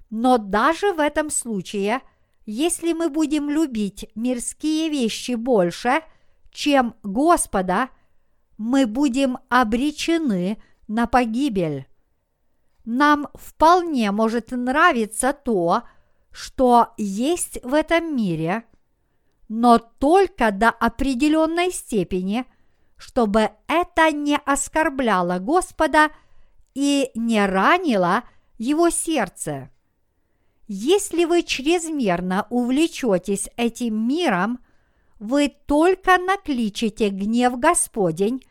[0.10, 2.02] Но даже в этом случае,
[2.46, 6.04] если мы будем любить мирские вещи больше,
[6.52, 7.90] чем Господа,
[8.58, 11.88] мы будем обречены на погибель.
[12.86, 15.84] Нам вполне может нравиться то,
[16.32, 18.66] что есть в этом мире,
[19.50, 22.46] но только до определенной степени,
[22.98, 26.10] чтобы это не оскорбляло Господа
[26.74, 28.24] и не ранило
[28.58, 29.70] его сердце.
[30.68, 34.60] Если вы чрезмерно увлечетесь этим миром,
[35.22, 38.44] вы только накличете гнев Господень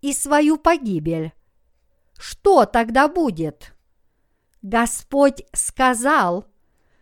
[0.00, 1.34] и свою погибель.
[2.18, 3.74] Что тогда будет?
[4.62, 6.46] Господь сказал,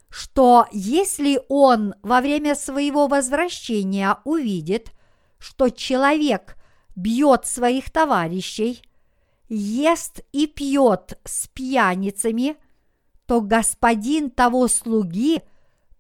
[0.09, 4.91] что если Он во время своего возвращения увидит,
[5.39, 6.57] что человек
[6.97, 8.83] бьет своих товарищей,
[9.49, 12.57] ест и пьет с пьяницами,
[13.27, 15.43] то господин того слуги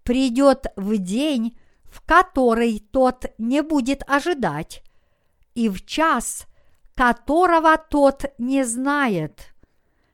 [0.03, 1.57] придет в день,
[1.93, 4.83] в который тот не будет ожидать,
[5.55, 6.47] и в час,
[6.95, 9.55] которого тот не знает,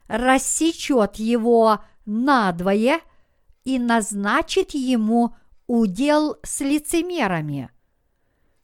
[0.09, 3.01] рассечет его надвое
[3.63, 5.37] и назначит ему
[5.69, 7.71] удел с лицемерами.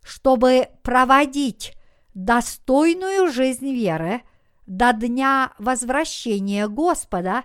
[0.03, 1.75] Чтобы проводить
[2.15, 4.23] достойную жизнь веры
[4.67, 7.45] до дня возвращения Господа,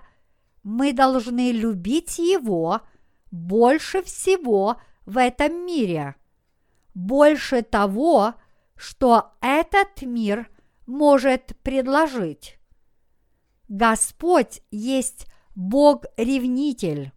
[0.63, 2.82] мы должны любить Его
[3.29, 4.77] больше всего
[5.10, 6.15] в этом мире,
[6.93, 8.36] больше того,
[8.76, 10.50] что этот мир
[10.86, 12.60] может предложить.
[13.67, 17.12] Господь есть Бог-ревнитель.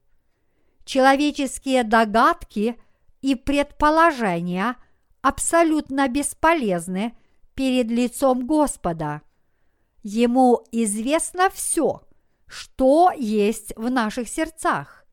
[0.86, 2.80] Человеческие догадки
[3.20, 4.76] и предположения
[5.20, 7.14] абсолютно бесполезны
[7.54, 9.20] перед лицом Господа.
[10.02, 12.02] Ему известно все,
[12.46, 15.04] что есть в наших сердцах.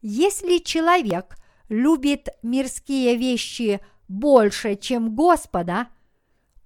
[0.00, 1.36] Если человек
[1.70, 5.88] любит мирские вещи больше, чем Господа,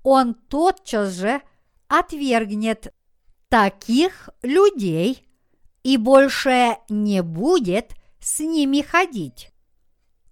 [0.02, 1.40] он тотчас же
[1.86, 2.92] отвергнет
[3.48, 5.28] таких людей
[5.84, 9.52] и больше не будет с ними ходить.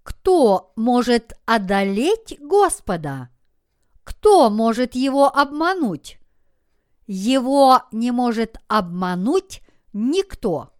[0.02, 3.28] Кто может одолеть Господа?
[4.02, 6.18] Кто может его обмануть?
[7.06, 9.60] Его не может обмануть
[9.92, 10.72] никто.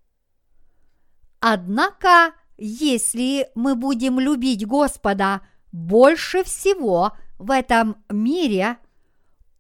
[1.41, 2.33] Однако,
[2.65, 5.41] если мы будем любить Господа
[5.73, 8.79] больше всего в этом мире–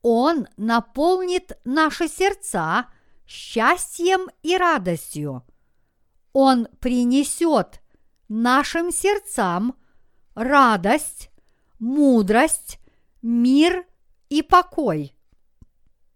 [0.02, 2.86] он наполнит наши сердца
[3.26, 5.44] счастьем и радостью.
[6.32, 7.80] Он принесет
[8.28, 9.76] нашим сердцам
[10.34, 11.30] радость,
[11.78, 12.80] мудрость,
[13.22, 13.86] мир
[14.28, 15.14] и покой.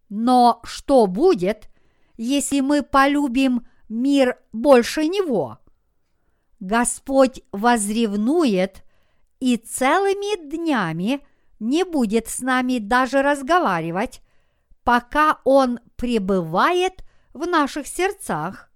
[0.09, 1.69] Но что будет,
[2.17, 5.59] если мы полюбим мир больше него?
[6.61, 8.83] Господь возревнует
[9.41, 11.21] и целыми днями–
[11.59, 14.21] не будет с нами даже разговаривать,
[14.85, 18.71] пока Он пребывает в наших сердцах.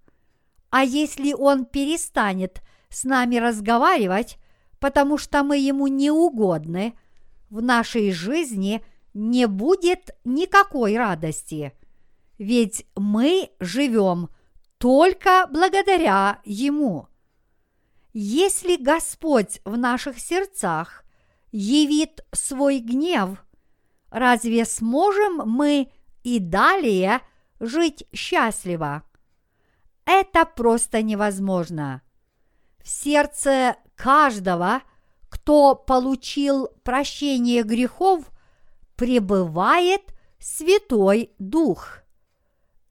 [0.69, 4.37] А если Он перестанет с нами разговаривать,
[4.79, 6.97] потому что мы ему не угодны,
[7.49, 11.73] в нашей жизни не будет никакой радости,
[12.37, 14.29] ведь мы живем
[14.77, 17.07] только благодаря Ему.
[18.13, 21.05] Если Господь в наших сердцах
[21.51, 23.43] явит свой гнев,
[24.09, 25.91] разве сможем мы
[26.23, 27.21] и далее
[27.61, 29.03] жить счастливо?
[30.05, 32.01] Это просто невозможно.
[32.83, 34.81] В сердце каждого,
[35.29, 38.29] кто получил прощение грехов,
[38.97, 40.01] пребывает
[40.37, 41.99] Святой Дух.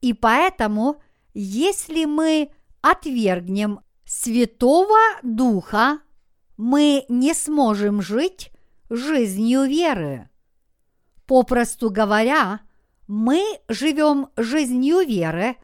[0.01, 1.03] И поэтому,
[1.35, 2.51] если мы
[2.81, 3.81] отвергнем
[4.13, 6.01] Святого Духа,
[6.57, 8.51] мы не сможем жить
[8.89, 10.29] жизнью веры.
[11.27, 12.59] Попросту говоря,
[13.07, 15.55] мы живем жизнью веры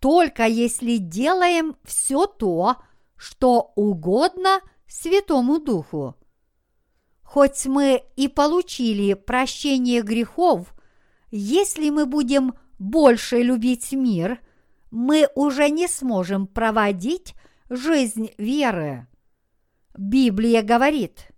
[0.00, 2.76] только если делаем все то,
[3.16, 6.14] что угодно Святому Духу.
[7.22, 10.74] Хоть мы и получили прощение грехов,
[11.30, 14.40] если мы будем больше любить мир,
[14.90, 17.34] мы уже не сможем проводить
[17.68, 19.06] жизнь веры.
[19.96, 21.28] Библия говорит,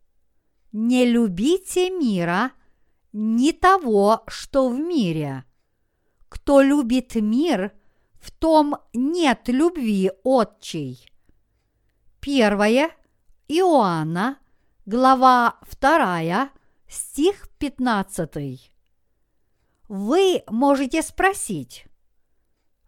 [0.73, 2.53] не любите мира,
[3.13, 5.45] ни того, что в мире.
[6.29, 7.73] Кто любит мир,
[8.21, 11.11] в том нет любви отчей.
[12.21, 12.91] Первое
[13.49, 14.39] Иоанна,
[14.87, 16.51] глава 2,
[16.87, 18.71] стих 15.
[19.89, 21.87] Вы можете спросить,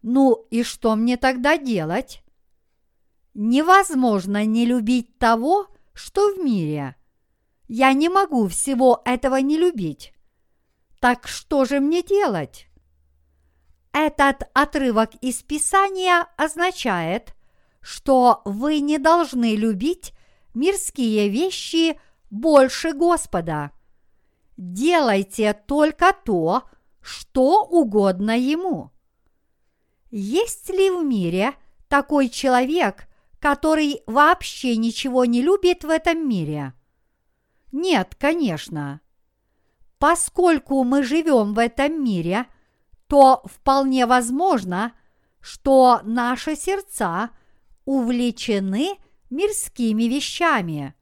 [0.03, 2.21] ну и что мне тогда делать?
[3.34, 6.96] Невозможно не любить того, что в мире.
[7.66, 10.12] Я не могу всего этого не любить.
[11.00, 12.68] Так что же мне делать?
[13.92, 17.34] Этот отрывок из Писания означает,
[17.80, 20.12] что вы не должны любить
[20.54, 21.98] мирские вещи
[22.30, 23.70] больше Господа.
[24.56, 26.64] Делайте только то,
[27.00, 28.90] что угодно Ему.
[30.10, 31.54] Есть ли в мире
[31.88, 33.08] такой человек,
[33.43, 36.74] который вообще ничего не любит в этом мире?
[37.72, 39.01] Нет, конечно.
[39.99, 42.47] Поскольку мы живем в этом мире,
[43.09, 44.93] то вполне возможно,
[45.40, 47.30] что наши сердца
[47.84, 48.90] увлечены
[49.28, 50.95] мирскими вещами.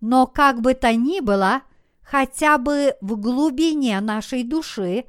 [0.00, 1.62] Но как бы то ни было,
[2.00, 5.04] хотя бы в глубине нашей души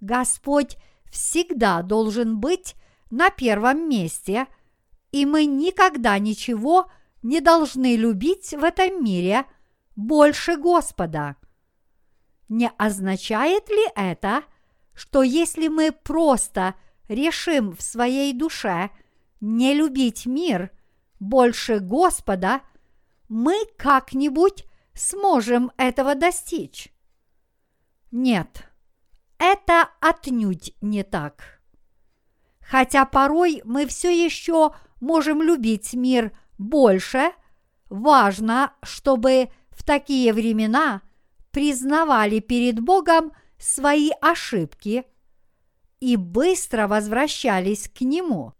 [0.00, 0.78] Господь
[1.10, 2.76] всегда должен быть
[3.10, 4.46] на первом месте–
[5.12, 6.90] и мы никогда ничего
[7.22, 9.44] не должны любить в этом мире
[9.94, 11.36] больше Господа.
[12.48, 14.42] Не означает ли это,
[14.94, 16.74] что если мы просто
[17.08, 18.90] решим в своей душе
[19.40, 20.70] не любить мир
[21.20, 22.62] больше Господа,
[23.28, 26.92] мы как-нибудь сможем этого достичь?
[28.10, 28.68] Нет,
[29.38, 31.60] это отнюдь не так.
[32.60, 34.72] Хотя порой мы все еще
[35.02, 37.32] можем любить мир больше,
[37.90, 41.02] важно, чтобы в такие времена
[41.50, 45.04] признавали перед Богом свои ошибки
[46.00, 48.54] и быстро возвращались к Нему.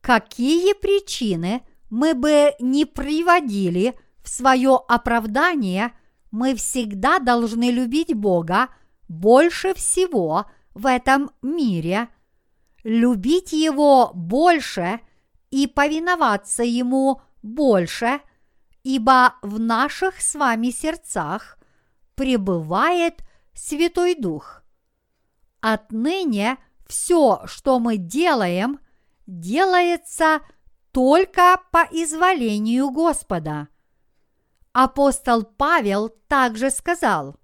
[0.00, 3.94] Какие причины мы бы не приводили
[4.24, 5.92] в свое оправдание,
[6.30, 8.68] мы всегда должны любить Бога
[9.06, 12.08] больше всего в этом мире,
[12.84, 15.00] любить Его больше–
[15.52, 18.20] и повиноваться Ему больше,
[18.82, 21.58] ибо в наших с вами сердцах
[22.14, 23.22] пребывает
[23.52, 24.64] Святой Дух.
[25.60, 28.80] Отныне все, что мы делаем,
[29.26, 30.40] делается
[30.90, 33.68] только по изволению Господа.
[34.72, 37.36] Апостол Павел также сказал,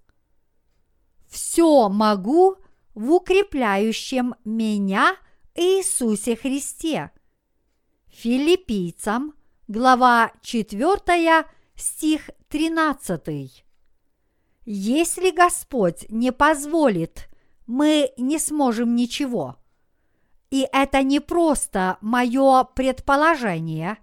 [1.29, 2.55] «Все могу
[2.95, 5.15] в укрепляющем меня
[5.53, 7.11] Иисусе Христе».
[8.11, 9.33] Филиппийцам,
[9.67, 11.45] глава 4,
[11.75, 13.63] стих 13.
[14.65, 17.29] Если Господь не позволит,
[17.65, 19.57] мы не сможем ничего.
[20.49, 23.99] И это не просто мое предположение,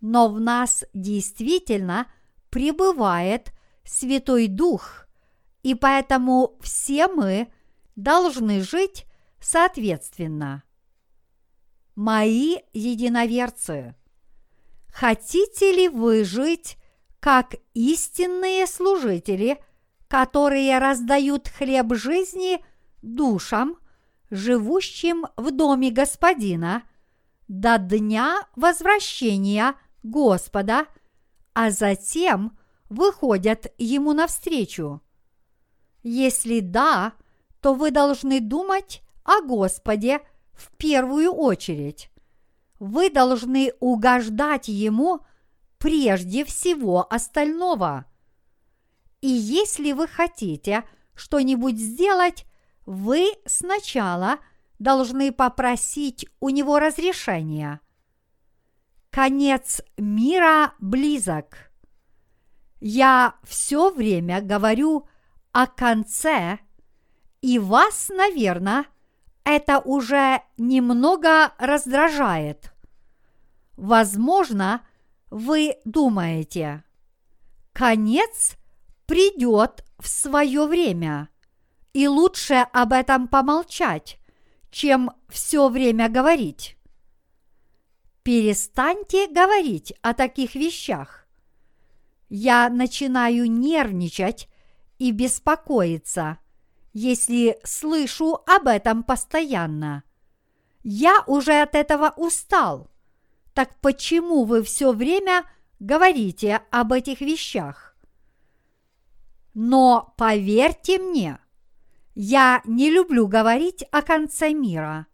[0.00, 2.06] но в нас действительно
[2.50, 3.52] пребывает
[3.84, 5.06] Святой Дух,
[5.62, 7.48] и поэтому все мы
[7.94, 9.06] должны жить
[9.40, 10.64] соответственно
[11.98, 13.96] мои единоверцы,
[14.86, 16.76] хотите ли вы жить
[17.18, 19.60] как истинные служители,
[20.06, 22.64] которые раздают хлеб жизни
[23.02, 23.78] душам,
[24.30, 26.84] живущим в доме Господина,
[27.48, 29.74] до дня возвращения
[30.04, 30.86] Господа,
[31.52, 32.56] а затем
[32.88, 35.02] выходят ему навстречу?
[36.04, 37.14] Если да,
[37.60, 40.20] то вы должны думать о Господе
[40.58, 42.10] в первую очередь.
[42.78, 45.20] Вы должны угождать Ему
[45.78, 48.04] прежде всего остального.
[49.20, 50.84] И если вы хотите
[51.14, 52.44] что-нибудь сделать,
[52.86, 54.38] вы сначала
[54.78, 57.80] должны попросить у Него разрешения.
[59.10, 61.70] Конец мира близок.
[62.80, 65.08] Я все время говорю
[65.52, 66.58] о конце,
[67.40, 68.86] и вас, наверное,
[69.48, 72.74] это уже немного раздражает.
[73.78, 74.86] Возможно,
[75.30, 76.84] вы думаете,
[77.72, 78.58] конец
[79.06, 81.30] придет в свое время,
[81.94, 84.18] и лучше об этом помолчать,
[84.70, 86.76] чем все время говорить.
[88.22, 91.26] Перестаньте говорить о таких вещах.
[92.28, 94.46] Я начинаю нервничать
[94.98, 96.36] и беспокоиться,
[96.92, 100.04] если слышу об этом постоянно.
[100.82, 102.90] Я уже от этого устал.
[103.54, 105.44] Так почему вы все время
[105.80, 107.96] говорите об этих вещах?
[109.54, 111.38] Но поверьте мне,
[112.14, 115.06] я не люблю говорить о конце мира.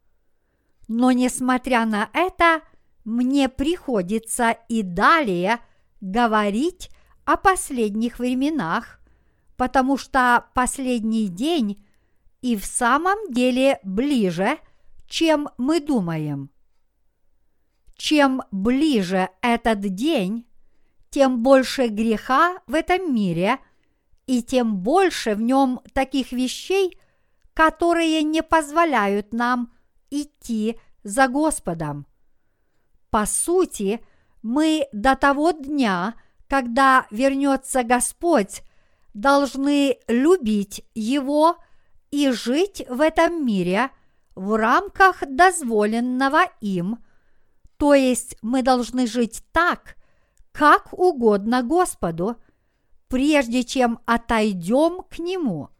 [0.89, 2.63] Но несмотря на это,
[3.05, 5.61] мне приходится и далее
[6.01, 6.91] говорить
[7.25, 9.01] о последних временах,
[9.57, 11.85] потому что последний день
[12.43, 14.59] и в самом деле ближе,
[15.07, 16.51] чем мы думаем.
[17.97, 20.47] Чем ближе этот день,
[21.11, 23.59] тем больше греха в этом мире,
[24.27, 26.99] и тем больше в нем таких вещей,
[27.53, 29.73] которые не позволяют нам
[30.11, 32.07] идти за Господом.
[33.11, 34.05] По сути,
[34.43, 36.15] мы до того дня,
[36.49, 38.63] когда вернется Господь,
[39.15, 41.57] должны любить Его
[42.11, 43.91] и жить в этом мире
[44.35, 46.99] в рамках дозволенного им–
[47.77, 49.97] то есть мы должны жить так,
[50.53, 52.37] как угодно Господу,
[53.09, 55.71] прежде чем отойдем к Нему.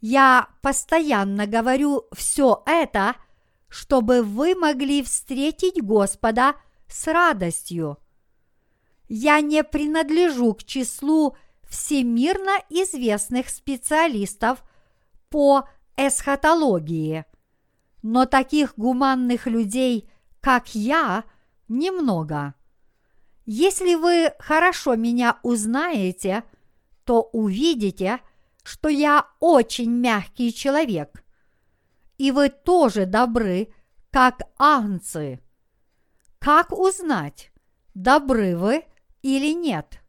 [0.00, 3.16] Я постоянно говорю все это,
[3.68, 6.54] чтобы вы могли встретить Господа
[6.88, 7.98] с радостью.
[9.08, 11.36] Я не принадлежу к числу
[11.68, 14.62] всемирно известных специалистов
[15.28, 17.24] по эсхатологии,
[18.02, 20.08] но таких гуманных людей–
[20.46, 21.24] как я,
[21.66, 22.54] немного.
[23.46, 26.44] Если вы хорошо меня узнаете,
[27.02, 28.20] то увидите,
[28.62, 31.24] что я очень мягкий человек,
[32.16, 33.74] и вы тоже добры,
[34.12, 35.40] как ангцы.
[36.38, 37.50] Как узнать,
[37.94, 38.84] добры вы
[39.22, 40.00] или нет?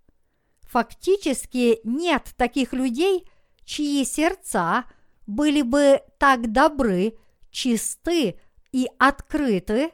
[0.67, 3.29] Фактически нет таких людей,
[3.63, 4.83] чьи сердца
[5.25, 7.17] были бы так добры,
[7.51, 8.39] чисты
[8.71, 9.91] и открыты,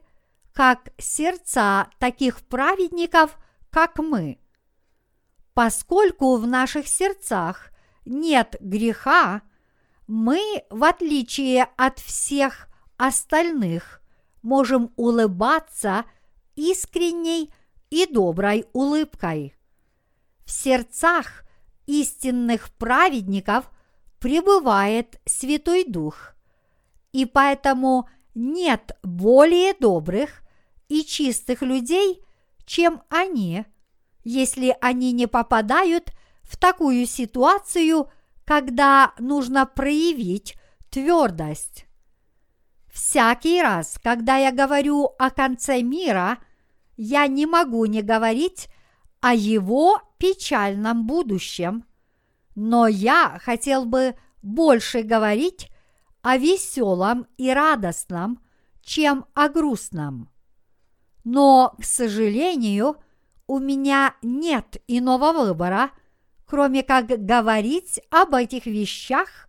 [0.51, 3.38] как сердца таких праведников,
[3.69, 4.39] как мы.
[5.53, 7.71] Поскольку в наших сердцах
[8.05, 9.41] нет греха,
[10.07, 12.67] мы, в отличие от всех
[12.97, 14.01] остальных,
[14.41, 16.05] можем улыбаться
[16.55, 17.53] искренней
[17.91, 19.55] и доброй улыбкой.
[20.54, 21.43] Сердцах
[21.88, 23.70] истинных праведников
[24.20, 26.36] пребывает Святой Дух,
[27.12, 30.43] и поэтому нет более добрых
[30.88, 32.24] и чистых людей,
[32.66, 33.66] чем они,
[34.24, 36.12] если они не попадают
[36.43, 38.10] в такую ситуацию,
[38.45, 40.56] когда нужно проявить
[40.91, 41.86] твердость.
[42.93, 46.38] Всякий раз, когда я говорю о конце мира,
[46.95, 48.70] я не могу не говорить
[49.24, 51.86] о его печальном будущем,
[52.55, 55.71] но я хотел бы больше говорить
[56.21, 58.43] о веселом и радостном,
[58.82, 60.30] чем о грустном.
[61.24, 62.97] Но, к сожалению,
[63.47, 65.91] у меня нет иного выбора,
[66.45, 69.47] кроме как говорить об этих вещах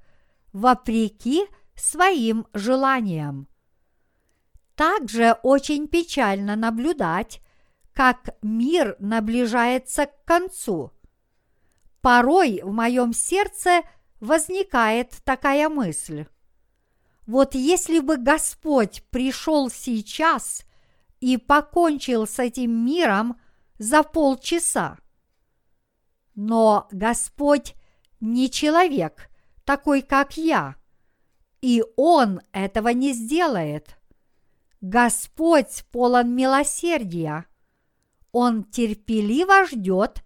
[0.53, 3.49] вопреки своим желаниям.
[4.77, 7.41] Также очень печально наблюдать,
[7.95, 10.93] как мир наближается к концу.
[12.03, 13.83] Порой в моем сердце
[14.21, 16.27] возникает такая мысль.
[17.27, 20.67] Вот если бы Господь пришел сейчас–
[21.25, 23.41] и покончил с этим миром
[23.79, 24.99] за полчаса.
[26.35, 27.77] Но Господь
[28.21, 29.31] не человек,
[29.65, 30.77] такой как я,
[31.63, 33.97] и Он этого не сделает.
[34.83, 37.47] Господь полон милосердия.
[38.35, 40.25] Он терпеливо ждет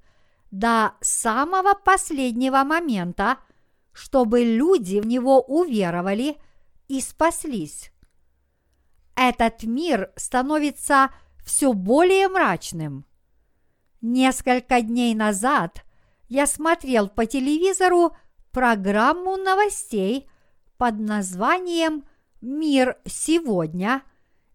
[0.50, 3.36] до самого последнего момента,
[3.92, 6.38] чтобы люди в него уверовали
[6.88, 7.92] и спаслись.
[9.14, 11.10] Этот мир становится
[11.44, 13.04] все более мрачным.
[14.00, 15.84] Несколько дней назад
[16.30, 18.16] я смотрел по телевизору
[18.52, 20.30] программу новостей
[20.78, 22.04] под названием
[22.40, 24.00] «Мир сегодня»,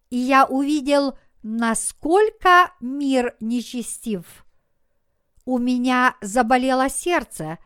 [0.09, 4.45] и я увидел, насколько мир нечестив.
[5.45, 7.57] У меня заболело сердце,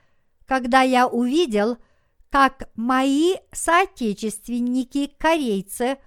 [0.46, 1.78] когда я увидел,
[2.30, 5.98] как мои соотечественники-корейцы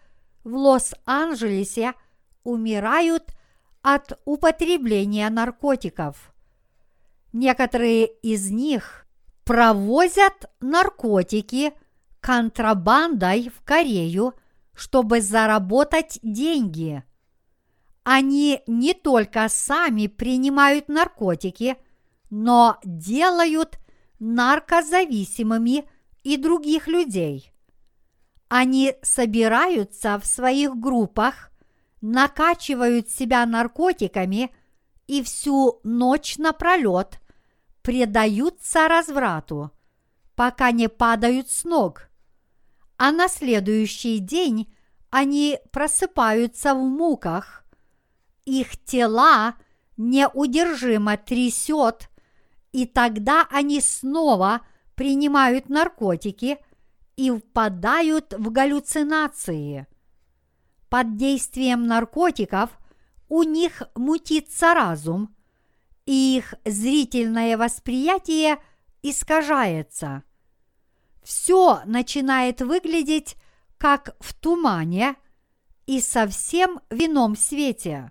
[0.44, 1.94] в Лос-Анджелесе
[2.42, 3.34] умирают
[3.82, 6.32] от употребления наркотиков.
[7.32, 9.06] Некоторые из них
[9.44, 11.72] провозят наркотики
[12.20, 14.34] контрабандой в Корею,
[14.74, 17.04] чтобы заработать деньги.
[18.12, 21.76] Они не только сами принимают наркотики,
[22.28, 23.78] но делают
[24.18, 25.88] наркозависимыми
[26.24, 27.52] и других людей.
[28.48, 31.52] Они собираются в своих группах,
[32.00, 34.50] накачивают себя наркотиками
[35.06, 37.20] и всю ночь напролет
[37.80, 39.70] предаются разврату,
[40.34, 42.10] пока не падают с ног.
[42.96, 44.74] А на следующий день
[45.10, 47.60] они просыпаются в муках,
[48.50, 49.54] их тела
[49.96, 52.10] неудержимо трясет,
[52.72, 54.62] и тогда они снова
[54.94, 56.58] принимают наркотики
[57.16, 59.86] и впадают в галлюцинации.
[60.88, 62.70] Под действием наркотиков
[63.28, 65.34] у них мутится разум,
[66.06, 68.58] и их зрительное восприятие
[69.02, 70.24] искажается.
[71.22, 73.36] Все начинает выглядеть
[73.78, 75.14] как в тумане
[75.86, 78.10] и совсем в ином свете.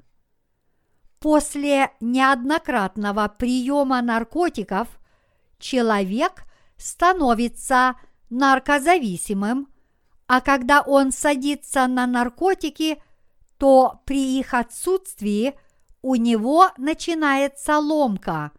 [1.19, 4.87] После неоднократного приема наркотиков
[5.59, 6.43] человек
[6.77, 7.95] становится
[8.29, 9.67] наркозависимым,
[10.27, 13.01] а когда он садится на наркотики,
[13.57, 15.59] то при их отсутствии
[16.01, 18.51] у него начинается ломка,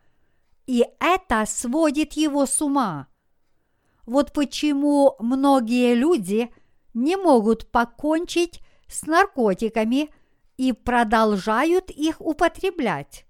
[0.66, 3.06] и это сводит его с ума.
[4.04, 6.52] Вот почему многие люди
[6.92, 10.10] не могут покончить с наркотиками
[10.60, 13.24] и продолжают их употреблять.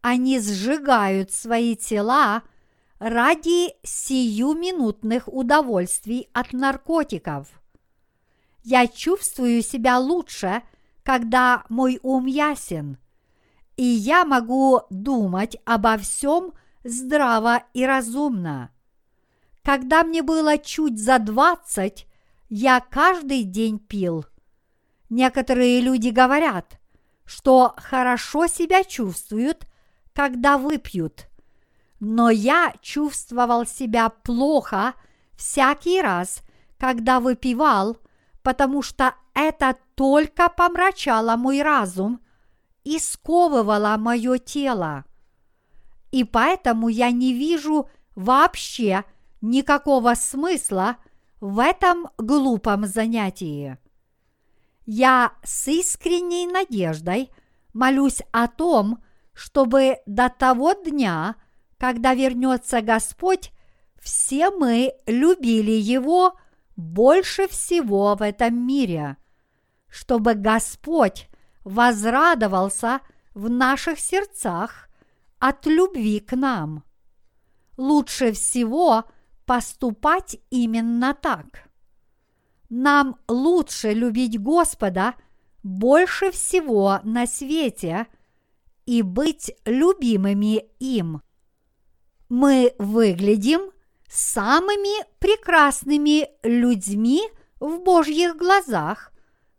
[0.00, 2.42] Они сжигают свои тела
[2.98, 7.46] ради сиюминутных удовольствий от наркотиков.
[8.64, 10.64] Я чувствую себя лучше,
[11.04, 12.98] когда мой ум ясен,
[13.76, 18.72] и я могу думать обо всем здраво и разумно.
[19.62, 22.08] Когда мне было чуть за двадцать,
[22.48, 24.26] я каждый день пил–
[25.12, 26.80] Некоторые люди говорят,
[27.26, 29.66] что хорошо себя чувствуют,
[30.14, 31.28] когда выпьют.
[32.00, 34.94] Но я чувствовал себя плохо
[35.36, 36.40] всякий раз,
[36.78, 37.98] когда выпивал,
[38.42, 42.18] потому что это только помрачало мой разум
[42.82, 45.04] и сковывало мое тело.
[46.10, 49.04] И поэтому я не вижу вообще
[49.42, 50.96] никакого смысла
[51.38, 53.76] в этом глупом занятии
[54.84, 57.30] я с искренней надеждой
[57.72, 59.02] молюсь о том,
[59.32, 61.36] чтобы до того дня,
[61.78, 63.52] когда вернется Господь,
[64.00, 66.36] все мы любили Его
[66.76, 69.16] больше всего в этом мире,
[69.88, 71.28] чтобы Господь
[71.64, 73.00] возрадовался
[73.34, 74.88] в наших сердцах
[75.38, 76.84] от любви к нам.
[77.76, 79.04] Лучше всего
[79.46, 81.71] поступать именно так.
[82.74, 85.14] Нам лучше любить Господа
[85.62, 88.06] больше всего на свете
[88.86, 91.20] и быть любимыми им.
[92.30, 93.72] Мы выглядим
[94.08, 97.20] самыми прекрасными людьми
[97.60, 99.12] в Божьих глазах,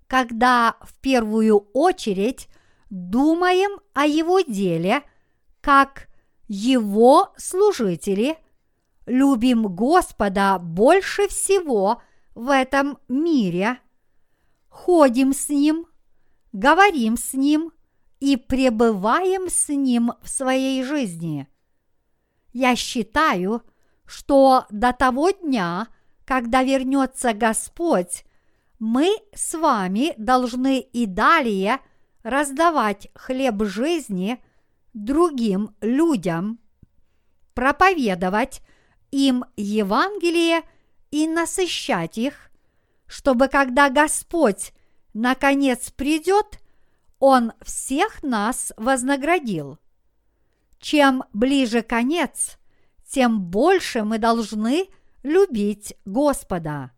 [0.07, 2.47] когда в первую очередь
[2.89, 5.03] думаем о Его деле,
[5.61, 6.07] как
[6.47, 8.39] Его служители,
[9.05, 12.01] любим Господа больше всего–
[12.35, 13.79] в этом мире,
[14.69, 15.85] ходим с Ним,
[16.51, 17.71] говорим с Ним
[18.19, 21.47] и пребываем с Ним в своей жизни.
[22.53, 23.63] Я считаю,
[24.05, 25.87] что до того дня,
[26.25, 28.25] когда вернется Господь,
[28.79, 31.79] мы с вами должны и далее
[32.21, 34.43] раздавать хлеб жизни
[34.93, 36.59] другим людям,
[37.53, 38.61] проповедовать
[39.11, 40.63] им Евангелие
[41.13, 42.49] и насыщать их,
[43.05, 44.73] чтобы когда Господь
[45.13, 46.59] наконец придет,
[47.19, 49.77] Он всех нас вознаградил.
[50.79, 52.57] Чем ближе конец,
[53.07, 54.87] тем больше мы должны
[55.21, 56.89] любить Господа.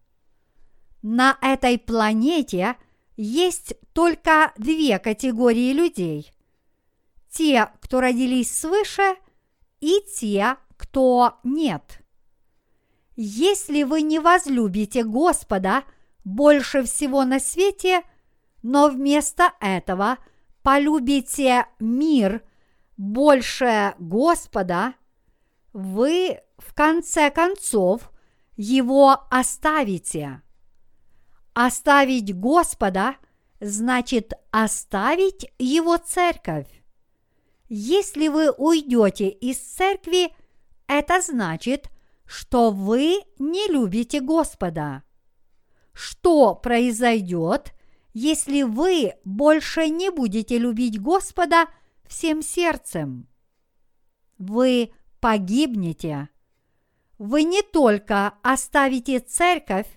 [1.02, 2.78] На этой планете
[3.18, 6.32] есть только две категории людей.
[7.30, 9.18] Те, кто родились свыше,
[9.82, 12.05] и те, кто нет.
[13.16, 15.84] Если вы не возлюбите Господа
[16.24, 18.02] больше всего на свете,
[18.62, 20.18] но вместо этого
[20.64, 22.44] полюбите мир
[22.98, 24.96] больше Господа,
[25.72, 28.12] вы в конце концов
[28.58, 30.42] его оставите.
[31.54, 33.16] Оставить Господа
[33.60, 36.68] значит оставить Его церковь.
[37.68, 40.34] Если вы уйдете из церкви,
[40.88, 41.90] это значит,
[42.26, 45.04] что вы не любите Господа.
[45.94, 47.74] Что произойдет,
[48.14, 51.68] если вы больше не будете любить Господа
[52.06, 53.28] всем сердцем?
[54.38, 56.30] Вы погибнете.
[57.18, 59.88] Вы не только оставите церковь,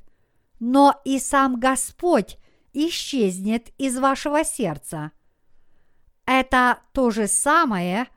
[0.61, 2.39] но и сам Господь
[2.73, 5.13] исчезнет из вашего сердца.
[6.27, 8.09] Это то же самое,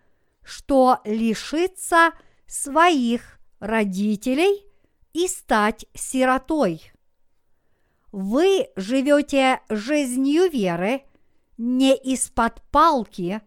[0.43, 2.11] что лишиться
[2.45, 4.65] своих родителей
[5.13, 6.91] и стать сиротой.
[8.11, 11.03] Вы живете жизнью веры
[11.57, 13.41] не из-под палки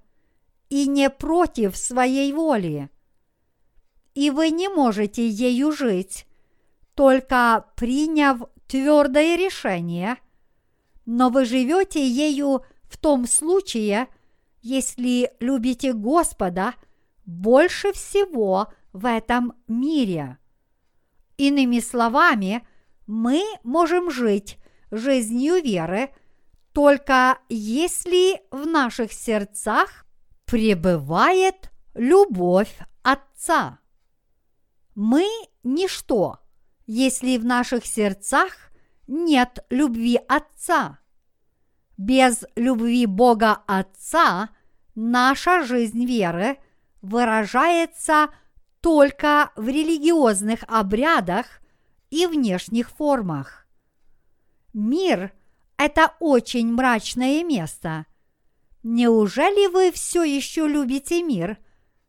[0.70, 2.88] и не против своей воли.
[4.14, 6.26] И вы не можете ею жить,
[6.94, 10.16] только приняв твердое решение,
[11.04, 14.06] но вы живете ею в том случае,
[14.62, 16.74] если любите Господа
[17.26, 20.38] больше всего в этом мире.
[21.36, 22.66] Иными словами,
[23.06, 24.58] мы можем жить
[24.90, 26.10] жизнью веры
[26.72, 30.06] только если в наших сердцах
[30.46, 33.78] пребывает любовь Отца.
[34.94, 35.26] Мы
[35.62, 36.38] ничто,
[36.86, 38.52] если в наших сердцах
[39.06, 40.98] нет любви Отца.
[41.96, 44.50] Без любви Бога Отца
[44.94, 46.58] наша жизнь веры
[47.02, 48.28] выражается
[48.84, 51.46] только в религиозных обрядах
[52.10, 53.66] и внешних формах.
[54.74, 55.32] Мир–
[55.78, 58.04] это очень мрачное место.
[58.82, 61.56] Неужели вы все еще любите мир,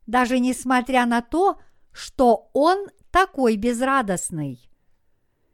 [0.05, 1.61] даже несмотря на то,
[1.93, 4.69] что он такой безрадостный?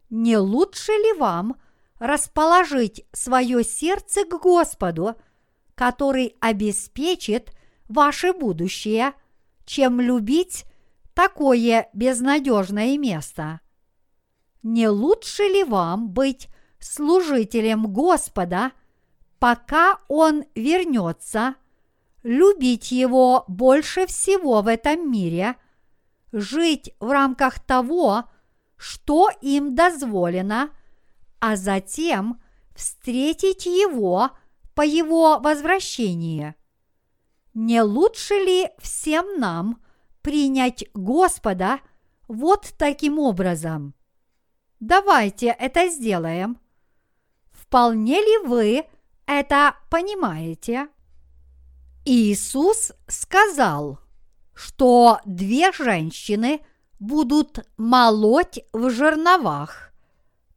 [0.09, 1.61] Не лучше ли вам
[1.99, 5.13] расположить свое сердце к Господу,
[5.75, 7.55] который обеспечит
[7.87, 9.13] ваше будущее,
[9.65, 10.65] чем любить
[11.13, 13.61] такое безнадежное место?
[14.63, 16.47] Не лучше ли вам быть
[16.79, 18.71] служителем Господа,
[19.39, 21.55] пока Он вернется,
[22.23, 25.55] любить Его больше всего в этом мире,
[26.31, 28.25] жить в рамках того,
[28.77, 30.69] что им дозволено,
[31.39, 32.41] а затем
[32.75, 34.31] встретить его
[34.73, 36.55] по его возвращении.
[37.53, 39.80] Не лучше ли всем нам
[40.21, 41.79] принять Господа
[42.27, 43.93] вот таким образом?
[44.79, 46.59] Давайте это сделаем.
[47.51, 48.85] Вполне ли вы
[49.25, 50.87] это понимаете?
[52.05, 53.99] Иисус сказал,
[54.53, 56.61] что две женщины–
[57.01, 59.91] будут молоть в жерновах.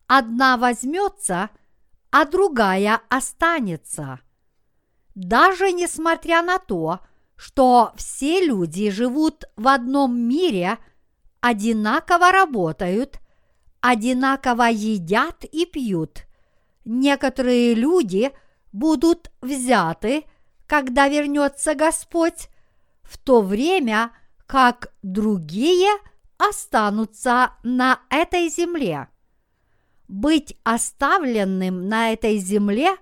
[0.07, 1.49] Одна возьмется,
[2.11, 4.21] а другая останется.
[5.15, 7.09] Даже несмотря на то, что
[7.97, 10.79] все люди живут в одном мире,
[11.41, 13.19] одинаково работают,
[13.81, 16.25] одинаково едят и пьют,
[16.85, 18.31] некоторые люди
[18.73, 20.25] будут взяты,
[20.67, 22.49] когда вернется Господь,
[23.03, 24.11] в то время
[24.47, 25.91] как другие–
[26.39, 29.09] останутся на этой земле.
[30.09, 32.97] Быть оставленным на этой земле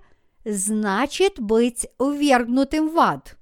[0.45, 3.37] значит быть увергнутым в ад.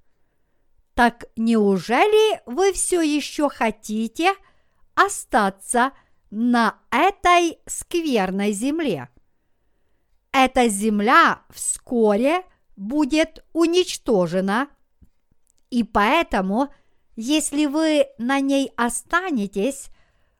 [1.01, 4.35] Так неужели вы все еще хотите
[4.93, 5.93] остаться
[6.29, 9.09] на этой скверной земле?
[10.31, 12.43] Эта земля вскоре
[12.75, 14.67] будет уничтожена,
[15.71, 16.71] и поэтому–
[17.15, 19.87] если вы на ней останетесь,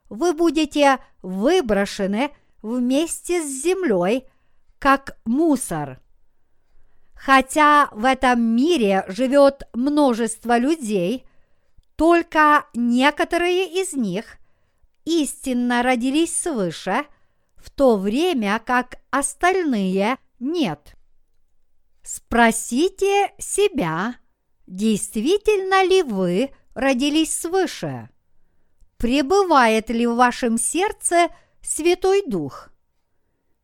[0.10, 2.30] вы будете выброшены
[2.62, 4.28] вместе с землей,
[4.78, 6.00] как мусор.
[7.24, 11.24] Хотя в этом мире живет множество людей,
[11.96, 14.38] только некоторые из них
[15.06, 17.06] истинно родились свыше,
[17.58, 20.96] в то время как остальные нет.
[22.02, 24.16] Спросите себя,
[24.66, 28.10] действительно ли вы родились свыше?
[28.98, 31.28] Пребывает ли в вашем сердце
[31.62, 32.70] Святой Дух?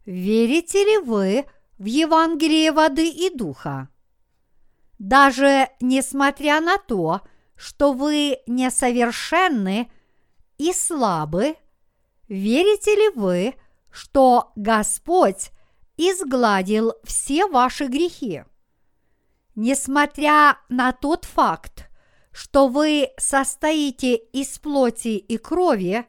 [0.06, 1.46] Верите ли вы
[1.78, 3.90] в Евангелие воды и духа?
[5.00, 7.22] Даже несмотря на то,
[7.56, 9.92] что вы несовершенны
[10.58, 11.56] и слабы,
[12.28, 13.56] верите ли вы,
[13.92, 15.52] что Господь
[15.98, 18.44] изгладил все ваши грехи?
[19.56, 21.90] Несмотря на тот факт,
[22.32, 26.06] что вы состоите из плоти и крови,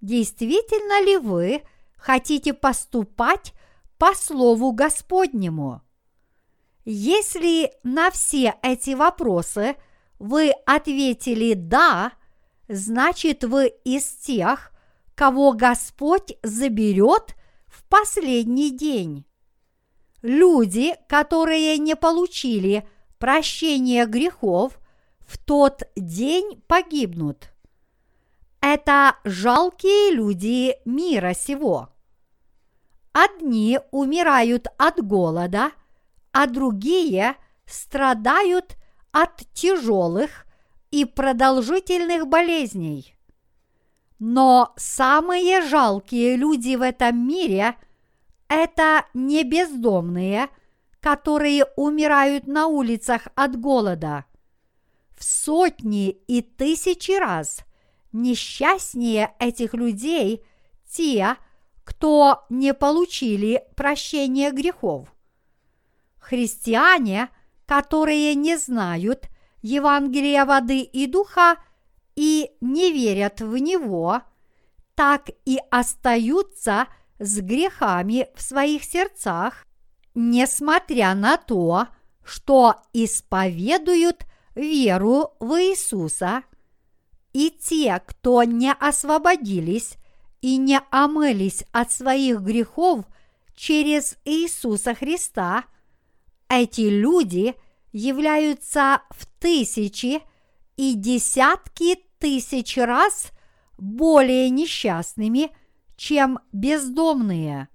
[0.00, 1.62] действительно ли вы
[1.98, 3.52] хотите поступать
[3.98, 5.82] по Слову Господнему?
[6.84, 9.76] Если на все эти вопросы
[10.18, 12.12] вы ответили «да»,
[12.68, 14.72] значит вы из тех,
[15.14, 17.34] кого Господь заберет
[17.66, 19.26] в последний день.
[20.22, 22.88] Люди, которые не получили
[23.18, 24.78] прощения грехов,
[25.20, 27.50] в тот день погибнут.
[28.60, 31.90] Это жалкие люди мира сего.
[33.20, 35.72] Одни умирают от голода,
[36.30, 37.34] а другие
[37.66, 38.76] страдают
[39.10, 40.46] от тяжелых
[40.92, 43.16] и продолжительных болезней.
[44.20, 47.74] Но самые жалкие люди в этом мире–
[48.48, 50.48] это не бездомные,
[51.00, 54.26] которые умирают на улицах от голода.
[55.16, 57.64] В сотни и тысячи раз
[58.12, 60.44] несчастнее этих людей
[60.88, 61.36] те,
[61.88, 65.08] кто не получили прощения грехов.
[66.18, 67.30] Христиане,
[67.64, 69.30] которые не знают
[69.62, 71.56] Евангелия воды и духа
[72.14, 74.20] и не верят в него,
[74.94, 79.64] так и остаются с грехами в своих сердцах,
[80.14, 81.86] несмотря на то,
[82.22, 86.42] что исповедуют веру в Иисуса,
[87.32, 89.96] и те, кто не освободились
[90.40, 93.04] и не омылись от своих грехов
[93.54, 95.64] через Иисуса Христа,
[96.48, 97.54] эти люди
[97.92, 100.22] являются в тысячи
[100.76, 103.32] и десятки тысяч раз
[103.76, 105.50] более несчастными,
[105.96, 107.68] чем бездомные.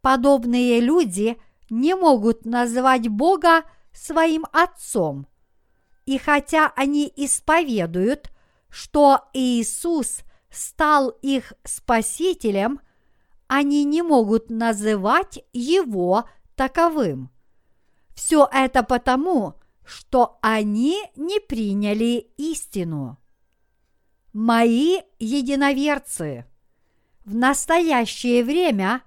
[0.00, 3.62] Подобные люди не могут назвать Бога
[3.92, 5.26] своим Отцом.
[6.06, 8.30] И хотя они исповедуют,
[8.70, 10.20] что Иисус
[10.50, 12.80] стал их Спасителем,
[13.46, 17.30] они не могут называть Его таковым.
[18.14, 23.18] Все это потому, что они не приняли истину
[24.38, 26.46] мои единоверцы.
[27.24, 29.02] В настоящее время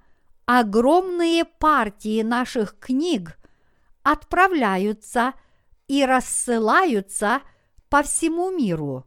[0.46, 3.40] огромные партии наших книг
[4.04, 5.34] отправляются
[5.88, 7.42] и рассылаются
[7.90, 9.06] по всему миру.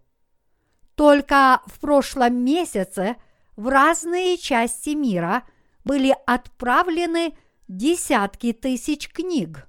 [0.94, 3.16] Только в прошлом месяце
[3.56, 5.44] в разные части мира
[5.84, 7.36] были отправлены
[7.68, 9.68] десятки тысяч книг.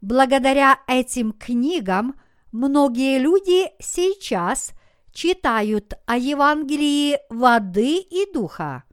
[0.00, 2.14] Благодаря этим книгам
[2.50, 4.72] многие люди сейчас–
[5.12, 8.84] читают о Евангелии воды и духа.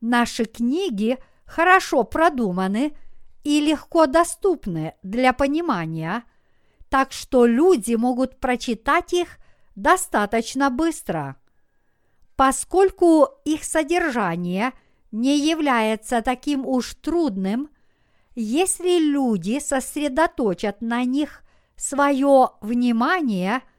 [0.00, 2.96] Наши книги хорошо продуманы
[3.44, 6.24] и легко доступны для понимания,
[6.88, 9.38] так что люди могут прочитать их
[9.76, 11.36] достаточно быстро.
[12.34, 14.72] Поскольку их содержание
[15.12, 17.70] не является таким уж трудным,
[18.34, 21.42] если люди сосредоточат на них
[21.76, 23.62] свое внимание–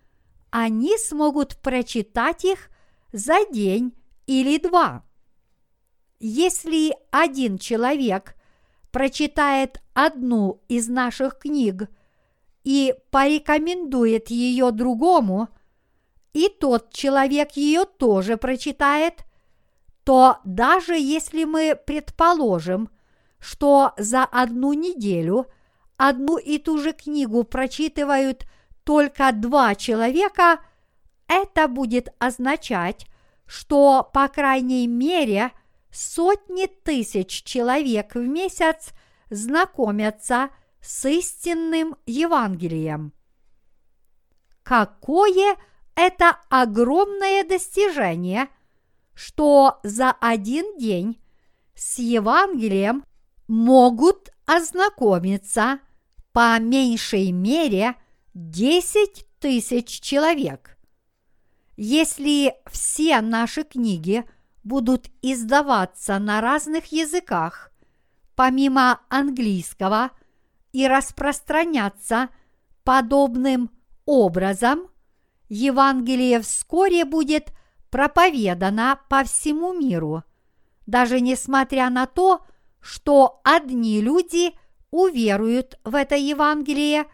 [0.50, 2.70] они смогут прочитать их
[3.12, 3.94] за день
[4.26, 5.04] или два.
[6.20, 8.36] Если один человек
[8.92, 11.90] прочитает одну из наших книг
[12.64, 15.50] и порекомендует ее другому,
[16.38, 19.26] и тот человек ее тоже прочитает,
[20.04, 22.92] то даже если мы предположим,
[23.40, 25.48] что за одну неделю
[25.98, 28.46] одну и ту же книгу прочитывают
[28.84, 30.60] только два человека,
[31.28, 33.08] это будет означать,
[33.48, 35.52] что, по крайней мере,
[35.92, 38.92] сотни тысяч человек в месяц
[39.32, 43.12] знакомятся с истинным Евангелием.
[44.62, 45.58] Какое
[45.98, 48.48] это огромное достижение,
[49.14, 51.20] что за один день
[51.76, 53.04] с Евангелием
[53.50, 55.80] могут ознакомиться
[56.32, 57.96] по меньшей мере–
[58.38, 60.78] 10 тысяч человек.
[61.76, 64.26] Если все наши книги
[64.64, 67.72] будут издаваться на разных языках,
[68.36, 70.12] помимо английского
[70.72, 72.30] и распространяться
[72.84, 73.72] подобным
[74.06, 74.88] образом,
[75.50, 77.52] Евангелие вскоре будет
[77.90, 80.24] проповедано по всему миру,
[80.86, 82.46] даже несмотря на то,
[82.80, 84.54] что одни люди
[84.92, 87.06] уверуют в это Евангелие,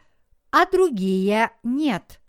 [0.51, 2.19] а другие нет.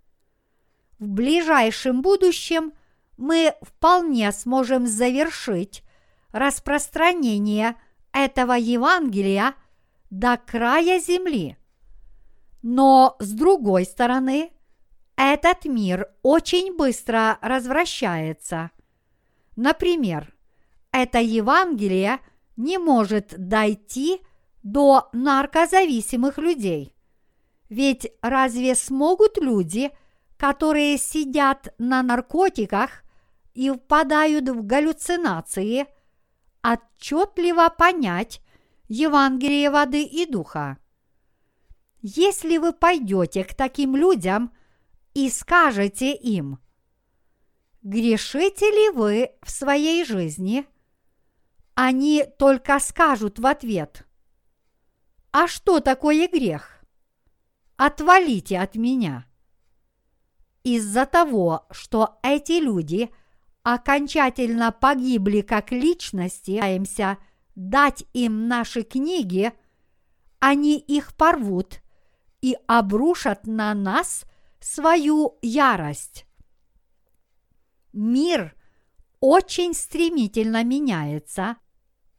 [0.98, 2.72] В ближайшем будущем
[3.16, 5.82] мы вполне сможем завершить
[6.32, 7.76] распространение
[8.12, 9.54] этого Евангелия
[10.10, 11.56] до края земли.
[12.62, 14.53] Но с другой стороны,
[15.16, 18.70] этот мир очень быстро развращается.
[19.56, 20.34] Например,
[20.90, 22.20] это Евангелие
[22.56, 24.20] не может дойти
[24.62, 26.94] до наркозависимых людей.
[27.68, 29.90] Ведь разве смогут люди,
[30.36, 33.02] которые сидят на наркотиках
[33.54, 35.86] и впадают в галлюцинации,
[36.62, 38.40] отчетливо понять
[38.88, 40.78] Евангелие воды и духа?
[42.00, 44.52] Если вы пойдете к таким людям
[45.14, 46.58] и скажете им,
[47.82, 50.66] грешите ли вы в своей жизни,
[51.74, 54.06] они только скажут в ответ,
[55.32, 56.84] а что такое грех?
[57.76, 59.26] Отвалите от меня.
[60.62, 63.10] Из-за того, что эти люди
[63.64, 66.60] окончательно погибли как личности,
[67.56, 69.52] дать им наши книги,
[70.38, 71.80] они их порвут
[72.40, 74.24] и обрушат на нас
[74.64, 76.26] свою ярость.
[77.92, 78.56] Мир
[79.20, 81.56] очень стремительно меняется,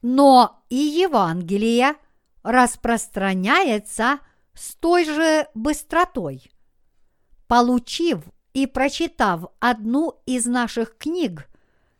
[0.04, 1.96] но и Евангелие
[2.43, 4.20] распространяется
[4.54, 6.52] с той же быстротой.
[7.48, 8.24] Получив
[8.54, 11.50] и прочитав одну из наших книг,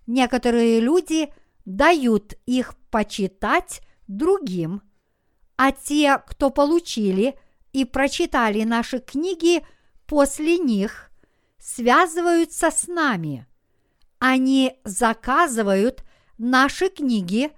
[0.06, 1.34] некоторые люди
[1.66, 4.84] дают их почитать другим,
[5.58, 7.36] а те, кто получили
[7.74, 9.66] и прочитали наши книги
[10.08, 11.12] после них,
[11.60, 13.47] связываются с нами.
[14.20, 16.03] Они заказывают
[16.38, 17.51] наши книги,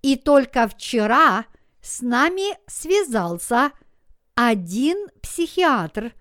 [0.00, 1.46] и только вчера
[1.80, 3.72] с нами связался
[4.34, 6.12] один психиатр,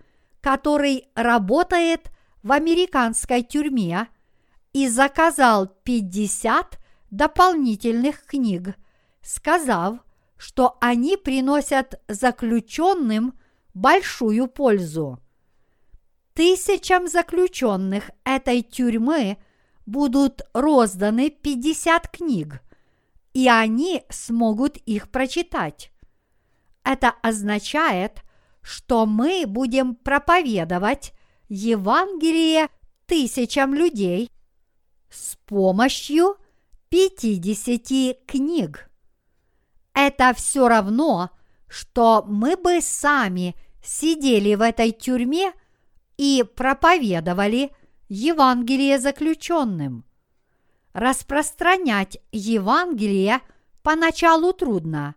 [0.42, 2.12] который работает
[2.44, 4.08] в американской тюрьме
[4.74, 6.80] и заказал 50
[7.12, 8.76] дополнительных книг,
[9.22, 10.00] сказав,
[10.38, 13.40] что они приносят заключенным
[13.74, 15.20] большую пользу.
[16.34, 19.38] Тысячам заключенных этой тюрьмы
[19.86, 22.62] будут розданы 50 книг,
[23.34, 25.92] и они смогут их прочитать.
[26.84, 28.22] Это означает,
[28.62, 31.14] что мы будем проповедовать
[31.50, 32.70] Евангелие
[33.08, 34.32] тысячам людей
[35.10, 36.38] с помощью
[36.90, 38.90] 50 книг.
[39.94, 41.30] Это все равно,
[41.68, 45.54] что мы бы сами сидели в этой тюрьме
[46.22, 47.72] и проповедовали
[48.08, 50.06] Евангелие заключенным.
[50.94, 53.40] Распространять Евангелие
[53.82, 55.16] поначалу трудно,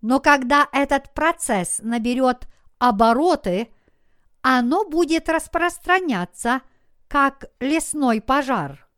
[0.00, 2.48] но когда этот процесс наберет
[2.80, 3.68] обороты,
[4.40, 6.62] оно будет распространяться
[7.06, 8.88] как лесной пожар.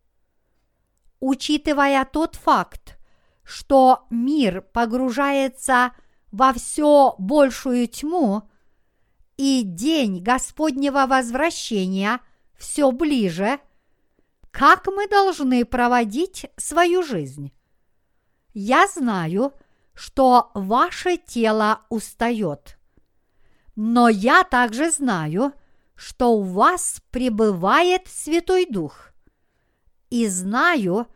[1.20, 2.98] Учитывая тот факт,
[3.42, 5.92] что мир погружается
[6.32, 8.48] во все большую тьму,
[9.36, 12.20] и день Господнего возвращения
[12.56, 13.58] все ближе,
[14.50, 17.52] как мы должны проводить свою жизнь?
[18.52, 19.52] Я знаю,
[19.94, 22.78] что ваше тело устает.
[23.74, 25.52] Но я также знаю,
[25.96, 29.10] что у вас пребывает Святой Дух.
[30.10, 31.08] И знаю,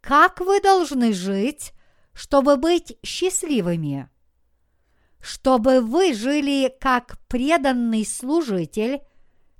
[0.00, 1.72] как вы должны жить,
[2.14, 4.08] чтобы быть счастливыми.
[5.20, 9.00] Чтобы вы жили как преданный служитель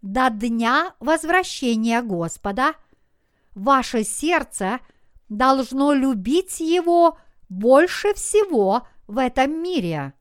[0.03, 2.75] до дня возвращения Господа,
[3.55, 4.81] ваше сердце
[5.29, 10.15] должно любить Его больше всего в этом мире.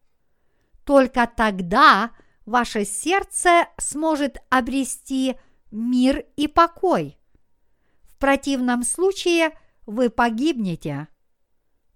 [0.85, 2.11] Только тогда
[2.45, 5.35] ваше сердце сможет обрести
[5.71, 7.17] мир и покой.
[8.03, 9.51] В противном случае–
[9.87, 11.07] вы погибнете.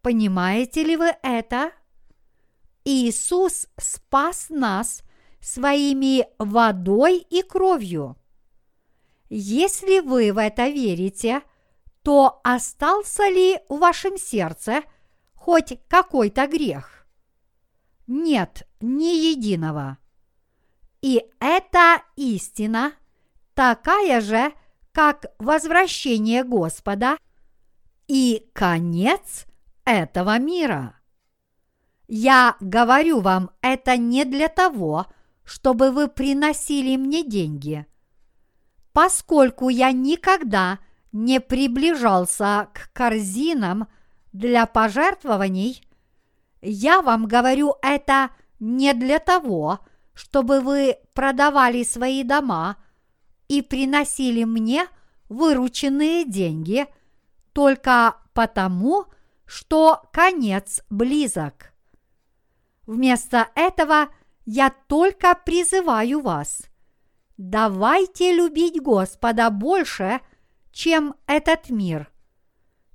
[0.01, 1.71] Понимаете ли вы это?
[2.83, 5.03] Иисус спас нас
[5.39, 8.17] своими водой и кровью.
[9.29, 11.41] Если вы в это верите,
[12.03, 14.81] то остался ли в вашем сердце
[15.33, 17.07] хоть какой-то грех?
[18.07, 19.97] Нет, ни единого.
[21.01, 22.93] И эта истина
[23.53, 24.53] такая же,
[24.91, 27.17] как возвращение Господа–
[28.11, 29.45] и конец
[29.85, 30.99] этого мира.
[32.13, 35.05] Я говорю вам это не для того,
[35.45, 37.85] чтобы вы приносили мне деньги.
[38.91, 40.79] Поскольку я никогда
[41.13, 43.87] не приближался к корзинам
[44.33, 45.87] для пожертвований,
[46.61, 49.79] я вам говорю это не для того,
[50.13, 52.75] чтобы вы продавали свои дома
[53.47, 54.85] и приносили мне
[55.29, 56.87] вырученные деньги
[57.53, 59.05] только потому,
[59.45, 61.70] что конец близок.
[62.91, 64.09] Вместо этого
[64.43, 66.63] я только призываю вас.
[67.37, 70.19] Давайте любить Господа больше,
[70.73, 72.11] чем этот мир.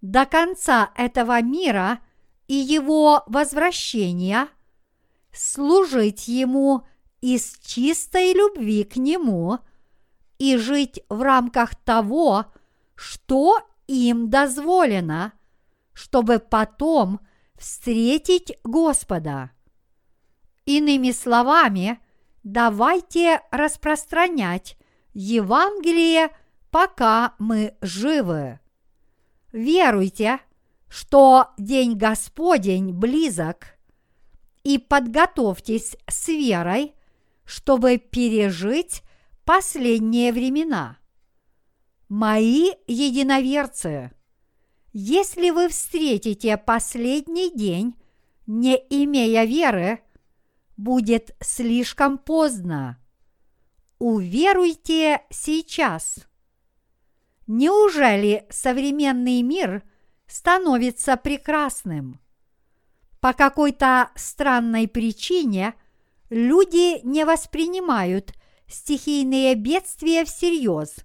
[0.03, 2.01] До конца этого мира
[2.47, 4.49] и его возвращения
[5.32, 6.86] служить Ему
[7.22, 9.61] из чистой любви к Нему
[10.36, 12.44] и жить в рамках того,
[12.97, 15.32] что им дозволено,
[15.94, 17.20] чтобы потом
[17.57, 19.53] встретить Господа.
[20.66, 22.00] Иными словами,
[22.42, 24.76] давайте распространять
[25.14, 26.30] Евангелие,
[26.70, 28.60] пока мы живы.
[29.52, 30.40] Веруйте,
[30.88, 33.76] что День Господень близок,
[34.64, 36.96] и подготовьтесь с верой,
[37.44, 39.04] чтобы пережить
[39.44, 40.98] последние времена.
[42.08, 44.10] Мои единоверцы,
[44.92, 47.94] если вы встретите последний день,
[48.48, 50.00] не имея веры,
[50.77, 52.99] будет слишком поздно.
[53.99, 56.27] Уверуйте сейчас.
[57.47, 59.83] Неужели современный мир
[60.27, 62.20] становится прекрасным?
[63.20, 65.74] По какой-то странной причине
[66.29, 68.35] люди не воспринимают
[68.66, 70.97] стихийные бедствия всерьез,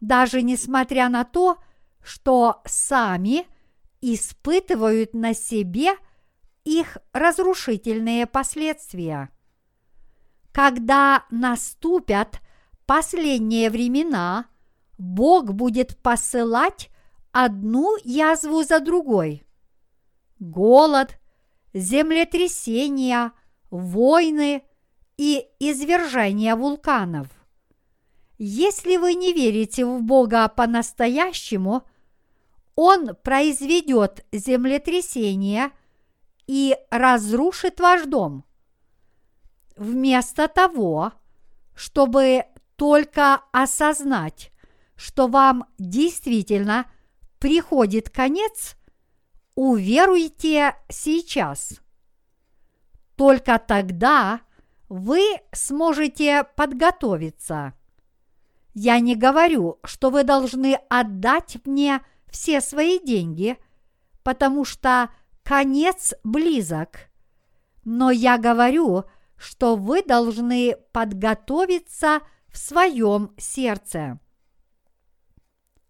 [0.00, 1.58] даже несмотря на то,
[2.02, 3.46] что сами
[4.00, 5.96] испытывают на себе–
[6.64, 9.28] их разрушительные последствия.
[10.52, 12.40] Когда наступят
[12.86, 14.46] последние времена,
[14.98, 16.90] Бог будет посылать
[17.32, 19.44] одну язву за другой.
[20.38, 21.18] Голод,
[21.72, 23.32] землетрясения,
[23.70, 24.62] войны
[25.16, 27.28] и извержения вулканов.
[28.38, 31.82] Если вы не верите в Бога по-настоящему,
[32.74, 35.70] Он произведет землетрясение–
[36.46, 38.44] и разрушит ваш дом.
[39.76, 41.12] Вместо того,
[41.74, 42.44] чтобы
[42.76, 44.52] только осознать,
[44.96, 46.86] что вам действительно
[47.38, 48.76] приходит конец,
[49.54, 51.80] уверуйте сейчас.
[53.16, 54.40] Только тогда
[54.88, 55.22] вы
[55.52, 57.74] сможете подготовиться.
[58.74, 63.56] Я не говорю, что вы должны отдать мне все свои деньги,
[64.24, 65.10] потому что
[65.44, 67.10] конец близок.
[67.84, 69.04] Но я говорю,
[69.36, 74.18] что вы должны подготовиться в своем сердце.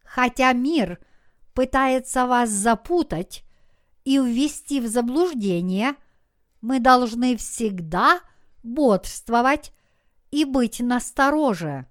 [0.04, 0.98] Хотя мир
[1.54, 3.44] пытается вас запутать
[4.04, 5.94] и ввести в заблуждение,
[6.60, 8.20] мы должны всегда
[8.62, 9.72] бодрствовать
[10.30, 11.86] и быть настороже.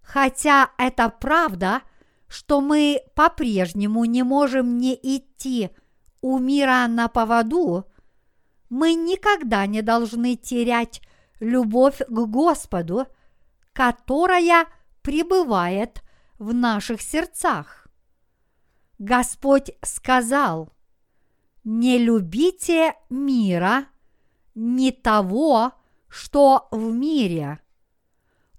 [0.00, 1.82] Хотя это правда,
[2.26, 5.70] что мы по-прежнему не можем не идти
[6.24, 7.84] у мира на поводу,
[8.70, 11.02] мы никогда не должны терять
[11.38, 13.06] любовь к Господу,
[13.74, 14.64] которая
[15.02, 16.02] пребывает
[16.38, 17.88] в наших сердцах.
[18.98, 20.72] Господь сказал,
[21.62, 23.84] не любите мира,
[24.54, 25.72] не того,
[26.08, 27.60] что в мире.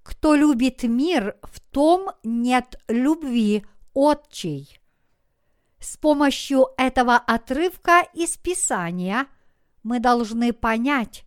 [0.03, 3.65] Кто любит мир, в том нет любви
[3.95, 4.79] отчей.
[5.85, 9.27] С помощью этого отрывка из Писания
[9.83, 11.25] мы должны понять,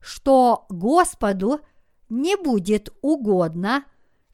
[0.00, 1.60] что Господу
[2.08, 3.84] не будет угодно,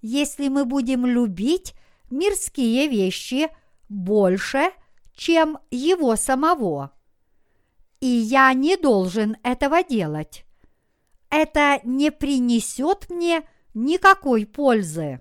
[0.01, 1.75] если мы будем любить
[2.11, 3.51] мирские вещи
[3.91, 4.71] больше,
[5.13, 6.93] чем Его самого.
[8.01, 10.47] И я не должен этого делать.
[11.29, 15.21] Это не принесет мне никакой пользы.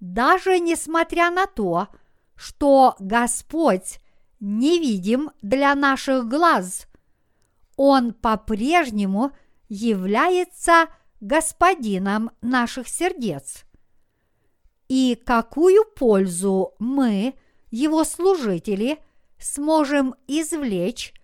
[0.00, 1.88] Даже несмотря на то,
[2.36, 4.00] что Господь
[4.40, 6.86] невидим для наших глаз.
[7.76, 9.32] Он по-прежнему
[9.68, 10.86] является
[11.20, 13.64] Господином наших сердец.
[14.88, 17.34] И какую пользу мы,
[17.70, 18.98] его служители,
[19.38, 21.14] сможем извлечь,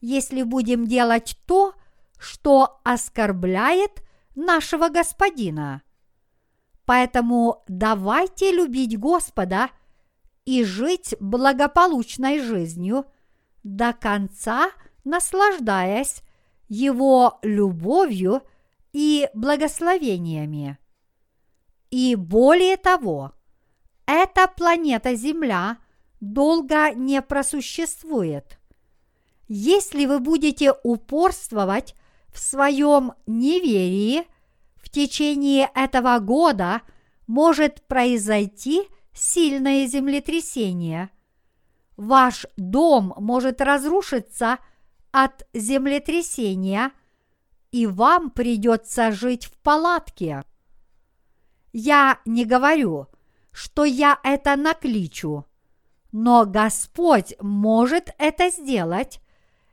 [0.00, 1.74] если будем делать то,
[2.18, 4.02] что оскорбляет
[4.34, 5.82] нашего Господина?
[6.84, 9.70] Поэтому давайте любить Господа
[10.46, 13.04] и жить благополучной жизнью
[13.62, 14.70] до конца
[15.06, 16.22] наслаждаясь
[16.68, 18.42] Его любовью
[18.92, 20.78] и благословениями.
[21.90, 23.32] И более того,
[24.06, 25.78] эта планета Земля
[26.20, 28.58] долго не просуществует.
[29.48, 31.94] Если вы будете упорствовать
[32.34, 34.26] в своем неверии,
[34.74, 36.82] в течение этого года
[37.28, 41.10] может произойти сильное землетрясение.
[41.96, 44.58] Ваш дом может разрушиться
[45.10, 46.92] от землетрясения,
[47.72, 50.44] и вам придется жить в палатке.
[51.72, 53.08] Я не говорю,
[53.50, 55.46] что я это накличу,
[56.12, 59.20] но Господь может это сделать,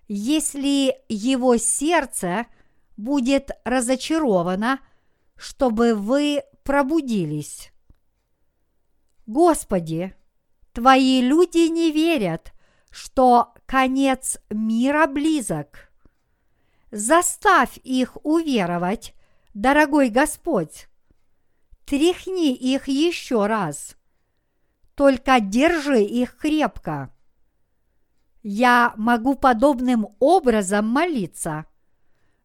[0.08, 2.48] если его сердце
[2.96, 4.80] будет разочаровано,
[5.36, 7.73] чтобы вы пробудились.
[9.26, 10.16] Господи,
[10.74, 12.52] Твои люди не верят,
[12.90, 15.92] что конец мира близок.
[16.92, 19.14] Заставь их уверовать,
[19.54, 20.88] дорогой Господь.
[21.86, 23.96] Тряхни их еще раз.
[24.96, 27.14] Только держи их крепко.
[28.42, 31.66] Я могу подобным образом молиться,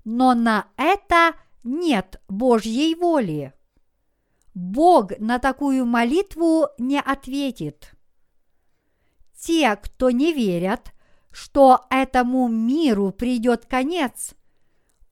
[0.04, 1.34] но на это
[1.64, 3.54] нет Божьей воли.
[4.58, 7.92] Бог на такую молитву не ответит.
[9.40, 10.92] Те, кто не верят,
[11.30, 14.34] что этому миру придет конец,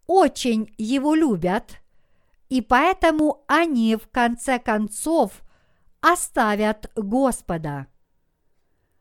[0.09, 1.77] очень его любят,
[2.48, 5.43] и поэтому они в конце концов
[6.01, 7.86] оставят Господа.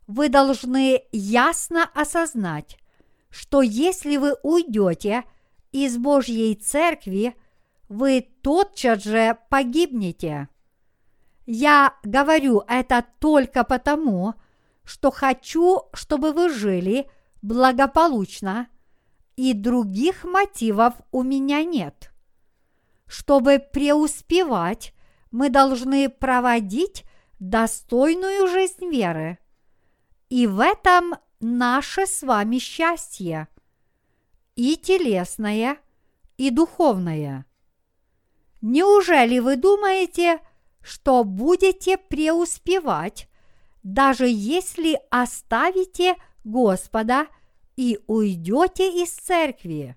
[0.06, 2.78] Вы должны ясно осознать,
[3.32, 5.24] что если вы уйдете
[5.72, 7.36] из Божьей Церкви,
[7.90, 10.50] вы тотчас же погибнете.
[11.46, 14.34] Я говорю это только потому,
[14.84, 17.10] что хочу, чтобы вы жили
[17.42, 18.68] благополучно,
[19.36, 22.12] и других мотивов у меня нет.
[23.06, 24.94] Чтобы преуспевать,
[25.30, 27.04] мы должны проводить
[27.40, 29.38] достойную жизнь веры.
[30.30, 33.48] И в этом наше с вами счастье,
[34.56, 35.78] и телесное,
[36.38, 37.46] и духовное.
[38.68, 40.40] Неужели вы думаете,
[40.82, 43.30] что будете преуспевать,
[43.84, 47.28] даже если оставите Господа
[47.76, 49.96] и уйдете из церкви.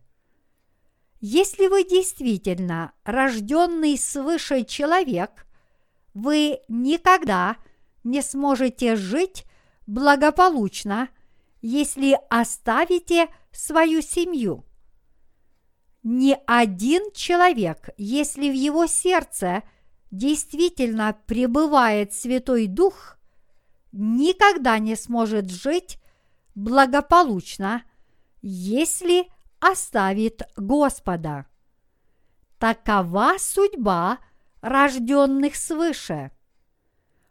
[1.23, 5.47] Если вы действительно рожденный свыше человек,
[6.12, 7.57] вы никогда
[8.05, 9.47] не сможете жить
[9.86, 11.09] благополучно,
[11.62, 14.68] если оставите свою семью.
[16.02, 19.62] Ни один человек, если в его сердце
[20.10, 23.16] действительно пребывает Святой Дух–
[23.92, 25.98] никогда не сможет жить
[26.54, 27.82] благополучно,
[28.42, 29.28] если
[29.60, 31.46] оставит Господа.
[32.58, 34.18] Такова судьба
[34.60, 36.32] рожденных свыше.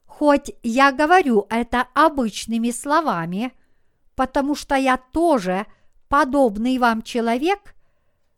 [0.06, 3.54] Хоть я говорю это обычными словами,
[4.16, 5.66] потому что я тоже
[6.08, 7.76] подобный вам человек,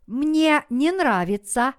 [0.10, 1.74] мне не нравится,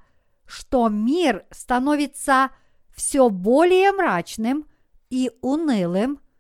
[0.47, 2.51] что мир становится
[2.97, 4.67] все более мрачным
[5.11, 6.21] и унылым–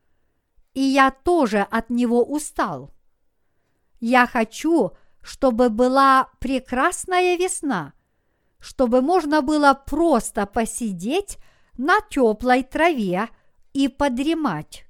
[0.75, 2.91] и я тоже от него устал.
[4.01, 7.93] Я хочу, чтобы была прекрасная весна,
[8.59, 11.39] чтобы можно было просто посидеть
[11.77, 13.29] на теплой траве
[13.73, 14.85] и подремать.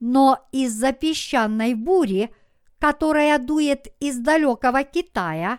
[0.00, 2.32] Но из-за песчаной бури,
[2.78, 5.58] которая дует из далекого Китая,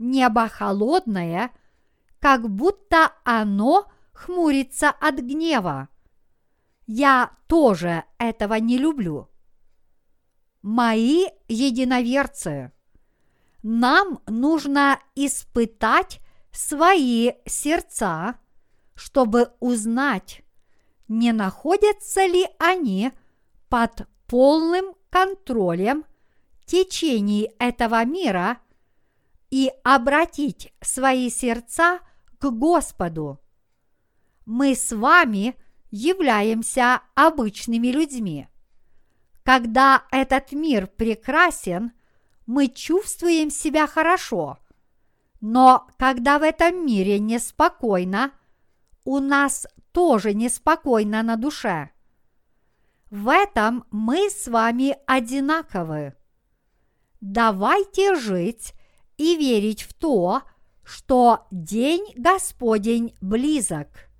[0.00, 1.52] небо холодное,
[2.18, 5.88] как будто оно хмурится от гнева.
[6.86, 9.28] Я тоже этого не люблю.
[10.62, 12.72] Мои единоверцы,
[13.62, 16.20] нам нужно испытать
[16.50, 18.36] свои сердца,
[18.94, 20.42] чтобы узнать,
[21.08, 23.12] не находятся ли они
[23.68, 26.04] под полным контролем
[26.66, 28.58] течений этого мира
[29.50, 32.00] и обратить свои сердца
[32.38, 33.40] к Господу.
[34.46, 35.54] Мы с вами–
[35.90, 38.48] являемся обычными людьми.
[39.42, 41.92] Когда этот мир прекрасен,
[42.46, 44.58] мы чувствуем себя хорошо.
[45.40, 48.32] Но когда в этом мире неспокойно,
[49.04, 51.90] у нас тоже неспокойно на душе.
[53.10, 56.14] В этом мы с вами одинаковы.
[57.20, 58.74] Давайте жить
[59.20, 60.42] и верить в то,
[60.82, 63.88] что день Господень близок–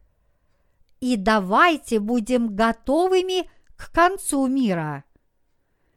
[1.01, 5.05] и давайте будем готовыми к концу мира.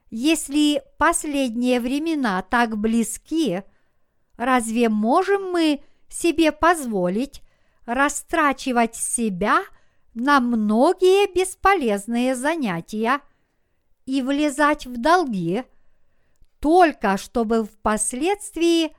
[0.09, 3.63] Если последние времена так близки,
[4.37, 7.41] разве можем мы себе позволить
[7.85, 9.63] растрачивать себя
[10.13, 13.19] на многие бесполезные занятия
[14.05, 15.63] и влезать в долги,
[16.63, 18.95] только чтобы впоследствии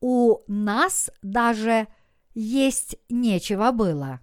[0.00, 1.88] у нас даже
[2.32, 4.20] есть нечего было.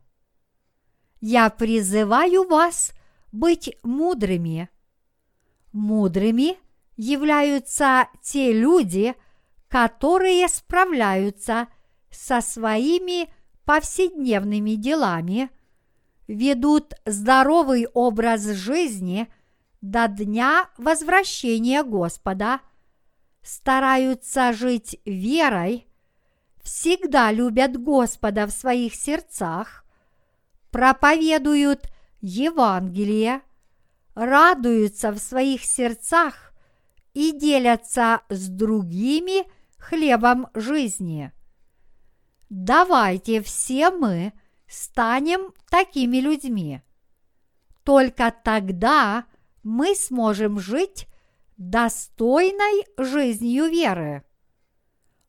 [1.20, 2.94] Я призываю вас
[3.34, 4.70] быть мудрыми.
[5.74, 6.58] Мудрыми
[6.96, 9.14] являются те люди,
[9.68, 11.68] которые справляются
[12.10, 13.30] со своими
[13.66, 15.50] повседневными делами,
[16.30, 19.28] ведут здоровый образ жизни
[19.82, 22.62] до дня возвращения Господа,
[23.50, 25.88] стараются жить верой,
[26.62, 29.84] всегда любят Господа в своих сердцах,
[30.70, 31.90] проповедуют
[32.22, 33.42] Евангелие,
[34.14, 36.54] радуются в своих сердцах
[37.14, 39.46] и делятся с другими
[39.78, 41.32] хлебом жизни.
[42.50, 44.34] Давайте все мы
[44.68, 46.84] станем такими людьми.
[47.84, 49.26] Только тогда
[49.64, 51.09] мы сможем жить
[51.60, 54.24] достойной жизнью веры.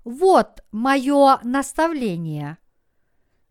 [0.05, 2.57] Вот мое наставление.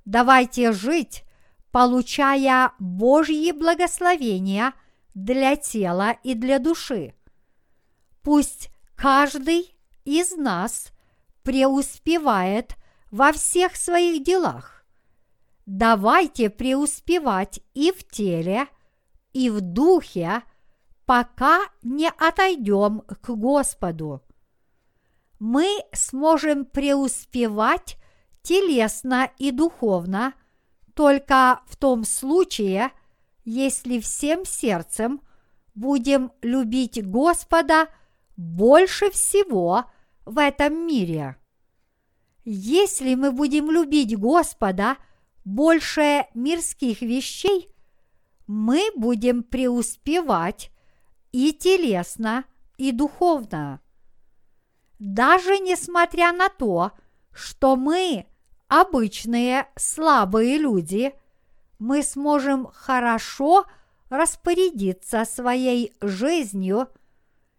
[0.06, 1.24] Давайте жить,
[1.72, 4.74] получая Божьи благословения
[5.14, 7.14] для тела и для души.
[8.24, 9.76] Пусть каждый
[10.06, 10.94] из нас
[11.44, 12.76] преуспевает
[13.12, 14.86] во всех своих делах.
[15.66, 18.68] Давайте преуспевать и в теле,
[19.34, 20.44] и в духе,
[21.10, 24.22] пока не отойдем к Господу.
[25.40, 27.98] Мы сможем преуспевать
[28.44, 30.36] телесно и духовно
[30.94, 32.92] только в том случае,
[33.44, 35.22] если всем сердцем
[35.74, 37.88] будем любить Господа
[38.38, 39.86] больше всего
[40.28, 41.38] в этом мире.
[42.46, 44.96] Если мы будем любить Господа
[45.44, 47.74] больше мирских вещей,
[48.46, 50.70] мы будем преуспевать
[51.32, 52.46] и телесно,
[52.78, 53.82] и духовно.
[55.00, 56.92] Даже несмотря на то,
[57.32, 58.26] что мы
[58.68, 61.14] обычные слабые люди,
[61.78, 63.66] мы сможем хорошо
[64.10, 66.90] распорядиться своей жизнью,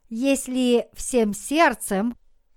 [0.08, 2.16] если всем сердцем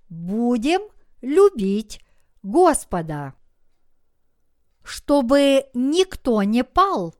[0.10, 0.82] будем
[1.22, 2.02] любить
[2.42, 3.34] Господа.
[4.84, 7.16] Чтобы никто не пал,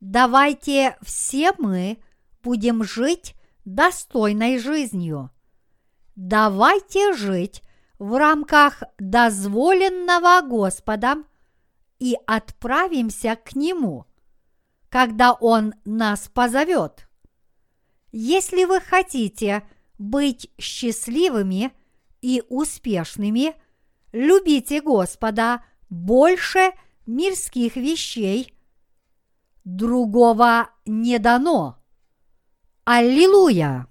[0.00, 1.98] давайте все мы
[2.44, 3.34] будем жить
[3.64, 5.30] достойной жизнью.
[6.14, 7.62] Давайте жить
[7.98, 11.26] в рамках дозволенного Господом
[11.98, 14.06] и отправимся к Нему,
[14.88, 17.08] когда Он нас позовет.
[18.12, 19.66] Если вы хотите
[19.98, 21.72] быть счастливыми
[22.20, 23.54] и успешными–
[24.14, 26.72] любите Господа больше
[27.04, 28.54] мирских вещей,
[29.64, 31.82] другого не дано.
[32.86, 33.86] Аллилуйя!